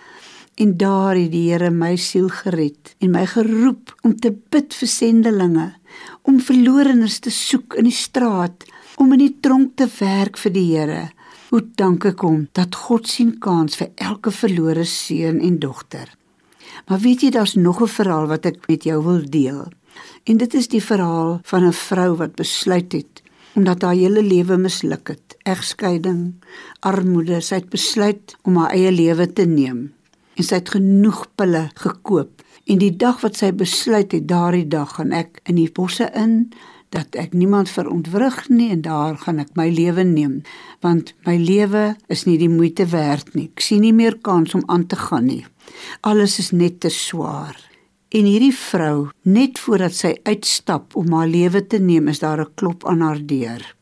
en 0.57 0.77
daar 0.77 1.15
het 1.15 1.33
die 1.33 1.51
Here 1.51 1.71
my 1.71 1.97
siel 1.97 2.29
gered 2.29 2.95
en 2.99 3.11
my 3.11 3.27
geroep 3.27 3.95
om 4.03 4.17
te 4.17 4.35
bid 4.51 4.75
vir 4.75 4.89
sendelinge 4.89 5.75
om 6.23 6.41
verlorenes 6.41 7.19
te 7.19 7.31
soek 7.31 7.75
in 7.75 7.85
die 7.85 8.01
straat 8.07 8.65
om 8.99 9.13
in 9.13 9.25
die 9.25 9.37
tronk 9.41 9.77
te 9.77 9.89
werk 9.99 10.39
vir 10.39 10.53
die 10.53 10.67
Here 10.75 11.09
hoe 11.49 11.63
dank 11.81 12.05
ek 12.05 12.21
hom 12.21 12.47
dat 12.53 12.75
God 12.75 13.09
sien 13.09 13.39
kans 13.41 13.77
vir 13.77 13.91
elke 13.97 14.31
verlore 14.31 14.85
seun 14.85 15.41
en 15.41 15.59
dogter 15.59 16.13
maar 16.89 17.01
weet 17.01 17.23
jy 17.23 17.31
daar's 17.31 17.57
nog 17.57 17.83
'n 17.83 17.95
verhaal 17.99 18.27
wat 18.27 18.47
ek 18.47 18.69
met 18.69 18.85
jou 18.85 19.03
wil 19.03 19.23
deel 19.25 19.67
En 20.29 20.37
dit 20.37 20.55
is 20.55 20.69
die 20.69 20.83
verhaal 20.85 21.39
van 21.43 21.65
'n 21.65 21.73
vrou 21.73 22.17
wat 22.17 22.35
besluit 22.35 22.93
het 22.93 23.23
omdat 23.55 23.83
haar 23.83 23.95
hele 23.95 24.23
lewe 24.23 24.57
misluk 24.57 25.09
het, 25.09 25.37
egskeiding, 25.43 26.35
armoede, 26.81 27.41
sy 27.41 27.55
het 27.55 27.69
besluit 27.69 28.37
om 28.43 28.57
haar 28.57 28.71
eie 28.71 28.93
lewe 28.93 29.33
te 29.33 29.43
neem. 29.45 29.93
En 30.35 30.45
sy 30.45 30.55
het 30.55 30.69
genoeg 30.69 31.27
pille 31.35 31.71
gekoop. 31.75 32.43
En 32.65 32.79
die 32.79 32.97
dag 32.97 33.21
wat 33.21 33.37
sy 33.37 33.51
besluit 33.53 34.13
het, 34.13 34.29
daardie 34.29 34.69
dag 34.69 34.95
gaan 34.95 35.13
ek 35.13 35.41
in 35.43 35.55
die 35.55 35.71
bosse 35.73 36.11
in 36.15 36.53
dat 36.95 37.17
ek 37.21 37.33
niemand 37.37 37.69
verontwrig 37.71 38.49
nie 38.49 38.71
en 38.73 38.83
daar 38.83 39.17
gaan 39.21 39.39
ek 39.39 39.55
my 39.59 39.69
lewe 39.69 40.05
neem 40.05 40.43
want 40.81 41.15
my 41.27 41.37
lewe 41.37 41.97
is 42.09 42.25
nie 42.25 42.39
die 42.39 42.49
moeite 42.49 42.87
werd 42.93 43.35
nie. 43.35 43.49
Ek 43.55 43.65
sien 43.65 43.83
nie 43.83 43.93
meer 43.93 44.19
kans 44.23 44.55
om 44.55 44.63
aan 44.67 44.87
te 44.87 44.97
gaan 44.97 45.27
nie. 45.27 45.45
Alles 46.01 46.39
is 46.39 46.53
net 46.53 46.81
te 46.81 46.91
swaar. 46.93 47.57
En 48.09 48.25
hierdie 48.25 48.55
vrou, 48.57 49.11
net 49.29 49.59
voordat 49.61 49.93
sy 49.93 50.15
uitstap 50.25 50.95
om 50.97 51.13
haar 51.13 51.29
lewe 51.29 51.61
te 51.67 51.81
neem, 51.83 52.09
is 52.09 52.23
daar 52.25 52.41
'n 52.41 52.55
klop 52.55 52.87
aan 52.87 53.01
haar 53.01 53.21
deur. 53.21 53.75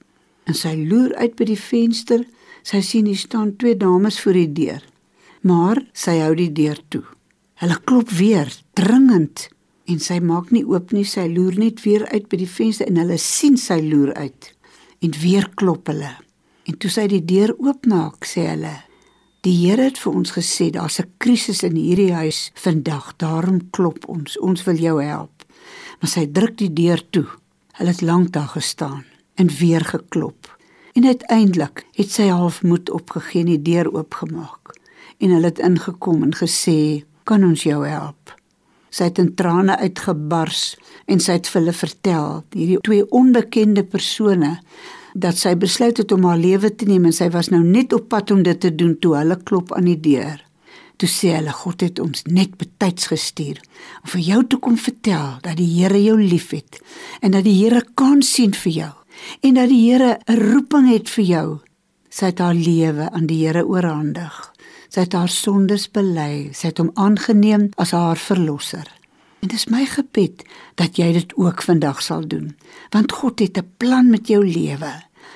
En 0.47 0.55
sy 0.55 0.75
loer 0.89 1.15
uit 1.15 1.37
by 1.37 1.45
die 1.45 1.61
venster. 1.61 2.25
Sy 2.63 2.81
sien 2.81 3.07
hier 3.07 3.17
staan 3.17 3.57
twee 3.57 3.77
dames 3.77 4.21
voor 4.21 4.33
die 4.33 4.53
deur. 4.53 4.83
Maar 5.41 5.83
sy 5.93 6.19
hou 6.19 6.35
die 6.35 6.53
deur 6.53 6.79
toe. 6.89 7.05
Hulle 7.55 7.79
klop 7.85 8.11
weer, 8.11 8.51
dringend, 8.75 9.49
en 9.87 10.01
sy 10.03 10.19
maak 10.21 10.51
nie 10.51 10.65
oop 10.67 10.93
nie. 10.93 11.05
Sy 11.05 11.27
loer 11.31 11.59
net 11.59 11.83
weer 11.85 12.07
uit 12.13 12.29
by 12.29 12.41
die 12.43 12.51
venster 12.51 12.89
en 12.91 13.01
hulle 13.01 13.19
sien 13.19 13.57
sy 13.61 13.81
loer 13.85 14.15
uit. 14.15 14.53
En 15.05 15.15
weer 15.23 15.49
klop 15.55 15.89
hulle. 15.93 16.13
En 16.67 16.79
toe 16.83 16.91
sy 16.91 17.07
die 17.11 17.23
deur 17.25 17.55
oopmaak, 17.63 18.27
sê 18.27 18.49
hulle: 18.51 18.75
Die 19.47 19.55
Here 19.55 19.85
het 19.87 19.99
vir 20.03 20.17
ons 20.19 20.33
gesê 20.35 20.71
daar's 20.75 20.99
'n 20.99 21.13
krisis 21.19 21.63
in 21.63 21.77
hierdie 21.77 22.13
huis 22.13 22.51
vandag. 22.55 23.17
Daarom 23.17 23.71
klop 23.71 24.09
ons. 24.09 24.39
Ons 24.39 24.65
wil 24.65 24.75
jou 24.77 25.03
help. 25.03 25.45
Maar 26.01 26.11
sy 26.11 26.27
druk 26.27 26.59
die 26.59 26.73
deur 26.73 27.03
toe. 27.11 27.27
Hulle 27.73 27.91
het 27.91 28.03
lank 28.03 28.33
daar 28.33 28.49
gestaan 28.49 29.05
en 29.35 29.49
weer 29.49 29.85
geklop. 29.85 30.57
En 30.93 31.05
uiteindelik 31.05 31.87
het 31.93 32.11
sy 32.11 32.29
half 32.29 32.63
moed 32.63 32.91
opgegee 32.91 33.41
en 33.41 33.47
die 33.47 33.63
deur 33.63 33.93
oopgemaak. 33.93 34.75
En 35.19 35.31
hulle 35.31 35.47
het 35.47 35.59
ingekom 35.59 36.23
en 36.23 36.35
gesê, 36.35 37.05
"Kan 37.25 37.45
ons 37.45 37.63
jou 37.63 37.87
help?" 37.87 38.36
Sy 38.97 39.11
het 39.11 39.19
in 39.21 39.35
trane 39.37 39.77
uitgebars 39.77 40.77
en 41.13 41.21
sy 41.21 41.37
het 41.37 41.49
vir 41.51 41.61
hulle 41.61 41.77
vertel, 41.77 42.29
hierdie 42.57 42.79
twee 42.87 43.05
onbekende 43.13 43.85
persone 43.85 44.55
dat 45.13 45.37
sy 45.37 45.53
besluit 45.61 46.01
het 46.01 46.13
om 46.17 46.25
haar 46.29 46.41
lewe 46.41 46.71
te 46.73 46.89
neem 46.89 47.09
en 47.09 47.17
sy 47.17 47.29
was 47.35 47.51
nou 47.53 47.61
net 47.65 47.93
op 47.97 48.09
pad 48.13 48.33
om 48.33 48.41
dit 48.47 48.61
te 48.61 48.73
doen 48.73 48.95
toe 49.01 49.17
hulle 49.19 49.37
klop 49.49 49.75
aan 49.77 49.89
die 49.91 50.01
deur. 50.01 50.41
Toe 50.97 51.09
sê 51.13 51.35
hulle 51.37 51.53
God 51.53 51.85
het 51.85 52.01
ons 52.01 52.25
net 52.25 52.57
betyds 52.57 53.11
gestuur 53.13 53.61
om 54.01 54.11
vir 54.15 54.23
jou 54.31 54.41
te 54.49 54.61
kom 54.65 54.81
vertel 54.81 55.37
dat 55.45 55.59
die 55.61 55.69
Here 55.75 56.01
jou 56.01 56.17
liefhet 56.21 56.81
en 57.21 57.37
dat 57.37 57.45
die 57.45 57.57
Here 57.59 57.85
kan 58.01 58.23
sien 58.25 58.57
vir 58.57 58.73
jou 58.81 58.93
en 59.45 59.61
dat 59.61 59.69
die 59.73 59.83
Here 59.91 60.19
'n 60.25 60.41
roeping 60.41 60.89
het 60.89 61.09
vir 61.09 61.25
jou. 61.25 61.49
Sy 62.09 62.33
het 62.33 62.39
haar 62.39 62.55
lewe 62.55 63.11
aan 63.13 63.27
die 63.27 63.45
Here 63.45 63.67
oorhandig. 63.67 64.56
Sy 64.97 65.03
het 65.05 65.13
haar 65.13 65.29
sondes 65.29 65.83
bely, 65.93 66.55
sy 66.57 66.71
het 66.71 66.79
hom 66.81 66.89
aangeneem 66.97 67.67
as 67.77 67.91
haar 67.93 68.17
verlosser. 68.17 68.87
En 69.45 69.51
dis 69.53 69.67
my 69.69 69.83
gebed 69.93 70.41
dat 70.81 70.97
jy 70.97 71.11
dit 71.13 71.35
ook 71.37 71.61
vandag 71.67 71.99
sal 72.01 72.23
doen, 72.25 72.55
want 72.97 73.13
God 73.13 73.43
het 73.45 73.59
'n 73.61 73.69
plan 73.77 74.09
met 74.09 74.25
jou 74.33 74.41
lewe. 74.41 74.93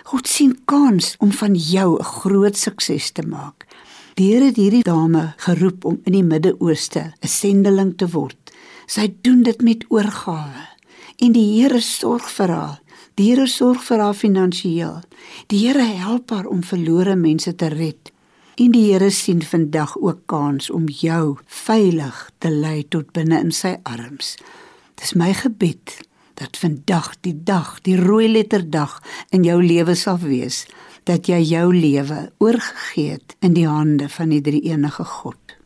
God 0.09 0.27
sien 0.27 0.57
kans 0.64 1.14
om 1.18 1.33
van 1.33 1.55
jou 1.55 1.99
'n 1.99 2.05
groot 2.05 2.57
sukses 2.57 3.11
te 3.11 3.23
maak. 3.23 3.66
Die 4.14 4.33
Here 4.33 4.44
het 4.44 4.57
hierdie 4.57 4.83
dame 4.83 5.35
geroep 5.37 5.85
om 5.85 6.01
in 6.05 6.12
die 6.12 6.25
Midde-Ooste 6.25 7.12
'n 7.20 7.29
sendeling 7.29 7.99
te 7.99 8.09
word. 8.09 8.53
Sy 8.87 9.12
doen 9.20 9.42
dit 9.42 9.61
met 9.62 9.85
oorgawe 9.88 10.68
en 11.18 11.33
die 11.33 11.61
Here 11.61 11.81
sorg 11.81 12.31
vir 12.31 12.49
haar. 12.49 12.81
Die 13.14 13.29
Here 13.29 13.46
sorg 13.46 13.83
vir 13.83 13.99
haar 13.99 14.14
finansiëel. 14.14 15.01
Die 15.46 15.68
Here 15.68 15.85
help 15.85 16.31
haar 16.31 16.46
om 16.46 16.62
verlore 16.62 17.16
mense 17.16 17.55
te 17.55 17.66
red. 17.66 18.10
En 18.61 18.75
die 18.75 18.90
Here 18.92 19.09
sien 19.11 19.40
vandag 19.42 19.94
ook 19.96 20.27
kans 20.29 20.70
om 20.70 20.85
jou 20.92 21.38
veilig 21.46 22.16
te 22.38 22.51
lei 22.53 22.83
tot 22.92 23.09
binne 23.16 23.38
in 23.40 23.53
sy 23.57 23.79
arms. 23.88 24.35
Dis 25.01 25.14
my 25.16 25.33
gebed 25.33 25.94
dat 26.37 26.61
vandag 26.61 27.14
die 27.25 27.33
dag, 27.33 27.79
die 27.88 27.96
rooi 27.96 28.29
letter 28.29 28.61
dag 28.61 28.99
in 29.33 29.49
jou 29.49 29.62
lewe 29.64 29.96
sal 29.96 30.20
wees 30.20 30.66
dat 31.09 31.29
jy 31.33 31.40
jou 31.40 31.73
lewe 31.73 32.18
oorgegee 32.44 33.16
het 33.16 33.37
in 33.40 33.57
die 33.57 33.64
hande 33.64 34.11
van 34.12 34.29
die 34.29 34.42
drie 34.44 34.61
enige 34.68 35.09
God. 35.09 35.57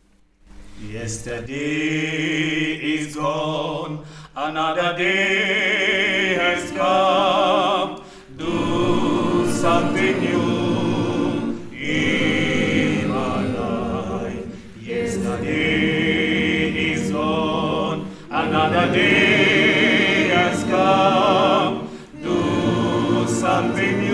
Yesterday 0.87 2.79
is 2.95 3.17
gone, 3.19 3.99
another 4.35 4.95
day 4.97 6.39
has 6.39 6.71
come. 6.79 7.99
Do 8.39 9.51
something 9.51 10.21
new. 10.23 10.44
Another 18.47 18.93
day 18.93 20.29
has 20.29 20.63
come. 20.65 21.89
Do 22.23 23.27
something 23.27 24.01
new 24.01 24.14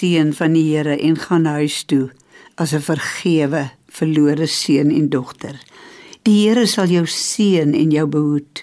seën 0.00 0.32
van 0.32 0.56
die 0.56 0.64
Here 0.72 0.96
en 0.96 1.16
gaan 1.16 1.44
huis 1.44 1.82
toe 1.84 2.10
as 2.56 2.72
'n 2.72 2.80
vergewe 2.80 3.70
verlore 3.88 4.46
seun 4.46 4.90
en 4.90 5.08
dogter. 5.08 5.56
Die 6.22 6.48
Here 6.48 6.66
sal 6.66 6.86
jou 6.86 7.06
seën 7.06 7.74
en 7.74 7.90
jou 7.90 8.06
behoed. 8.06 8.62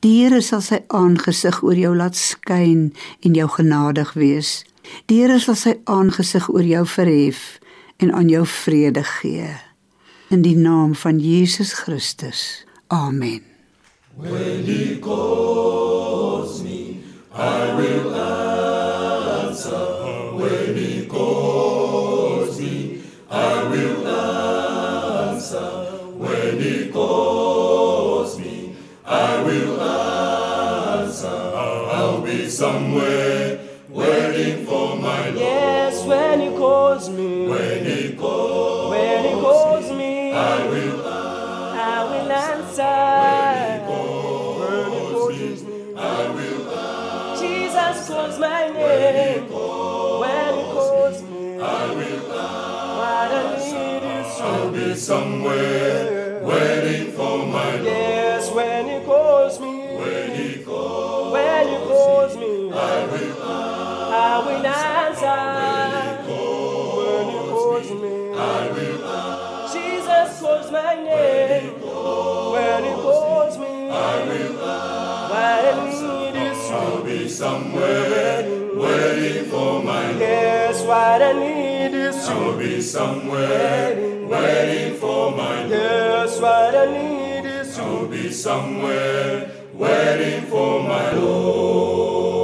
Die 0.00 0.22
Here 0.22 0.40
sal 0.40 0.60
sy 0.60 0.80
aangesig 0.86 1.62
oor 1.62 1.78
jou 1.78 1.94
laat 1.96 2.16
skyn 2.16 2.92
en 3.20 3.34
jou 3.34 3.48
genadig 3.48 4.12
wees. 4.12 4.64
Die 5.06 5.20
Here 5.22 5.38
sal 5.38 5.54
sy 5.54 5.74
aangesig 5.84 6.48
oor 6.48 6.66
jou 6.66 6.86
verhef 6.86 7.58
en 7.96 8.12
aan 8.12 8.28
jou 8.28 8.46
vrede 8.46 9.04
gee. 9.04 9.50
In 10.30 10.42
die 10.42 10.56
naam 10.56 10.94
van 10.94 11.18
Jesus 11.18 11.72
Christus. 11.72 12.64
Amen. 12.88 13.42
When 14.16 14.64
he 14.64 14.98
calls 15.00 16.62
me, 16.62 17.00
I 17.32 17.74
will 17.76 17.97
somewhere 54.98 56.42
waiting 56.42 57.12
for 57.12 57.46
my 57.46 57.72
Lord. 57.72 57.84
Yes, 57.84 58.50
when 58.50 58.86
he 58.88 59.06
calls 59.06 59.60
me, 59.60 59.96
When 59.96 60.34
he 60.34 60.64
calls, 60.64 61.32
when 61.32 61.68
he 61.68 61.76
calls 61.86 62.36
me, 62.36 62.70
I 62.72 63.06
will 63.06 63.42
I 63.44 64.38
will 64.46 64.66
answer. 64.66 66.32
When 66.98 67.26
he 67.30 67.38
calls 67.48 67.90
me, 68.02 68.16
I 68.34 68.70
will 68.74 69.72
Jesus 69.72 70.40
calls 70.40 70.70
my 70.72 70.94
name. 70.94 71.74
When 72.54 72.84
he 72.84 72.90
calls 72.90 73.58
me, 73.58 73.90
I 73.90 74.24
will 74.26 74.54
what 75.30 75.64
I 75.64 75.84
need 75.84 76.36
is. 76.50 76.70
I'll 76.70 77.04
be 77.04 77.28
somewhere 77.28 78.74
waiting 78.74 79.44
for 79.44 79.82
my 79.82 80.06
Lord. 80.08 80.20
Yes, 80.20 80.82
what 80.82 81.22
I 81.22 81.32
need 81.32 81.94
is 81.94 82.16
I'll 82.28 82.58
be 82.58 82.80
somewhere 82.80 84.07
waiting 84.28 84.94
for 84.98 85.30
my 85.32 85.60
Lord. 85.60 85.70
Yes, 85.70 86.40
what 86.40 86.74
I 86.76 86.86
need 86.92 87.46
is 87.48 87.78
I'll 87.78 88.06
be 88.06 88.30
somewhere 88.30 89.50
waiting 89.72 90.42
for 90.50 90.82
my 90.82 91.12
Lord. 91.12 92.38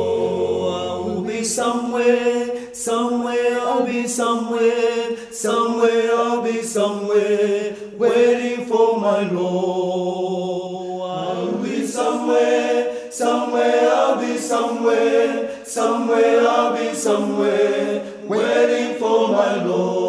I 0.74 1.06
will 1.06 1.22
be 1.22 1.44
somewhere, 1.44 2.72
somewhere, 2.72 3.58
I'll 3.60 3.84
be 3.84 4.06
somewhere, 4.06 5.16
somewhere, 5.30 6.10
I'll 6.12 6.42
be 6.42 6.62
somewhere, 6.62 7.76
waiting 7.98 8.66
for 8.66 8.98
my 9.00 9.28
Lord. 9.28 11.10
I'll 11.10 11.58
be 11.62 11.86
somewhere, 11.86 13.10
somewhere, 13.10 13.90
I'll 13.92 14.20
be 14.20 14.38
somewhere, 14.38 15.64
somewhere, 15.64 16.48
I'll 16.48 16.76
be 16.76 16.94
somewhere, 16.94 18.02
waiting 18.26 18.98
for 18.98 19.28
my 19.28 19.62
Lord. 19.62 20.03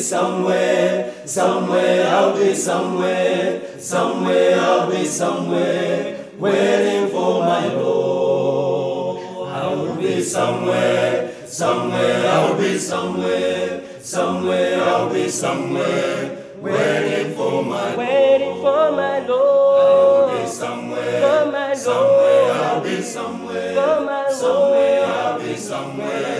I 0.00 0.02
will 0.02 0.06
be 0.06 0.08
somewhere, 0.08 1.26
somewhere, 1.26 2.06
I'll 2.08 2.34
be 2.34 2.54
somewhere, 2.54 3.78
somewhere, 3.78 4.58
I'll 4.58 4.90
be 4.90 5.04
somewhere, 5.04 6.24
waiting 6.38 7.10
for 7.10 7.40
my 7.40 7.66
Lord. 7.66 9.46
I 9.46 9.66
will 9.74 9.96
be 9.96 10.22
somewhere, 10.22 11.30
somewhere, 11.44 12.26
I'll 12.30 12.56
be 12.56 12.78
somewhere, 12.78 14.00
somewhere, 14.00 14.82
I'll 14.82 15.12
be 15.12 15.28
somewhere, 15.28 16.44
waiting 16.62 17.34
for 17.34 17.62
my 17.62 17.94
Waiting 17.94 18.56
for 18.62 18.92
my 18.92 19.18
Lord. 19.26 20.30
I'll 20.30 20.42
be 20.42 20.48
somewhere, 20.48 21.20
For 21.20 21.52
my 21.52 21.74
somewhere, 21.74 22.52
I'll 22.54 22.80
be 22.82 23.02
somewhere, 23.02 23.74
For 23.74 24.00
my 24.06 24.32
somewhere, 24.32 25.04
I'll 25.04 25.38
be 25.38 25.56
somewhere, 25.56 26.39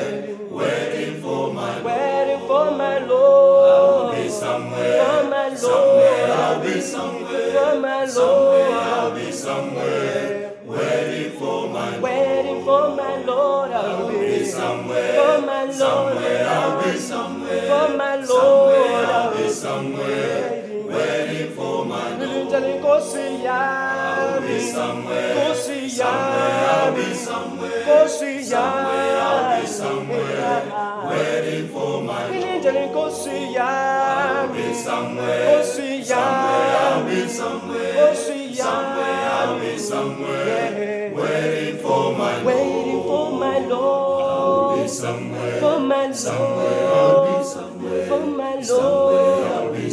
somewhere, 19.61 20.65
waiting 20.89 21.51
for 21.57 21.85
my 21.85 22.11
Nilindele 22.19 22.75
nkosi 22.79 23.25
yami. 23.45 24.61
somewhere, 24.73 25.55
somewhere, 25.55 26.71
I'll 26.71 26.95
be 26.97 27.15
somewhere, 27.15 28.09
somewhere, 28.43 29.21
I'll 29.21 29.61
be 29.61 29.67
somewhere, 29.67 30.63
waiting 31.11 31.69
for 31.69 32.03
my 32.03 32.23
Nilindele 32.31 32.87
nkosi 32.87 33.37
yami. 33.57 34.75
somewhere, 34.75 35.65
somewhere, 36.05 36.77
I'll 36.81 37.05
be 37.05 37.29
somewhere, 37.29 38.15
somewhere, 38.55 39.31
I'll 39.41 39.61
be 39.61 39.79
somewhere, 39.79 41.13
waiting 41.15 41.79
for 41.83 42.17
my 42.17 42.43
Waiting 42.45 43.03
for 43.03 43.31
my 43.39 43.59
Lord. 43.59 44.89
somewhere, 44.89 45.61
For 45.61 45.79
my 45.81 46.13
somewhere, 46.13 46.89
I'll 46.95 47.39
be 47.39 47.45
somewhere, 47.45 48.09
For 48.09 48.25
my 48.27 48.55
I'll 48.57 48.81
Lord. 48.81 49.30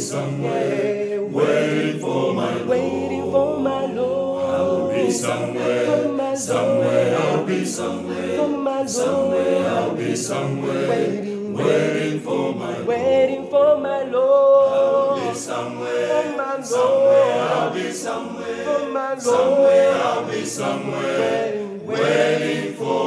Be 0.08 0.14
somewhere, 0.14 1.22
waiting 1.22 2.00
for 2.00 2.32
my 2.32 2.62
Waiting 2.62 3.30
for 3.30 3.60
my 3.60 3.84
Lord. 3.84 4.94
be 4.94 5.04
For 5.04 5.12
somewhere, 5.12 6.08
my 6.08 6.34
somewhere, 6.34 7.18
I'll 7.18 7.44
be 7.44 7.64
somewhere, 7.66 8.48
my 8.48 8.86
somewhere, 8.86 9.68
I'll 9.68 9.94
be 9.94 10.16
somewhere, 10.16 10.88
Waiting, 10.88 11.52
waiting 11.52 12.20
for 12.20 12.54
my 12.54 12.80
waiting 12.82 13.50
for 13.50 13.78
my 13.78 14.02
Lord. 14.04 15.36
somewhere, 15.36 16.22
For 16.22 16.36
my 16.38 16.62
somewhere, 16.62 17.42
I'll 17.42 17.74
be 17.74 17.92
somewhere, 17.92 18.88
my 18.88 19.18
somewhere, 19.18 19.92
I'll 19.92 20.30
be 20.30 20.44
somewhere, 20.46 21.20
Waiting, 21.20 21.86
waiting 21.86 22.74
for 22.76 22.98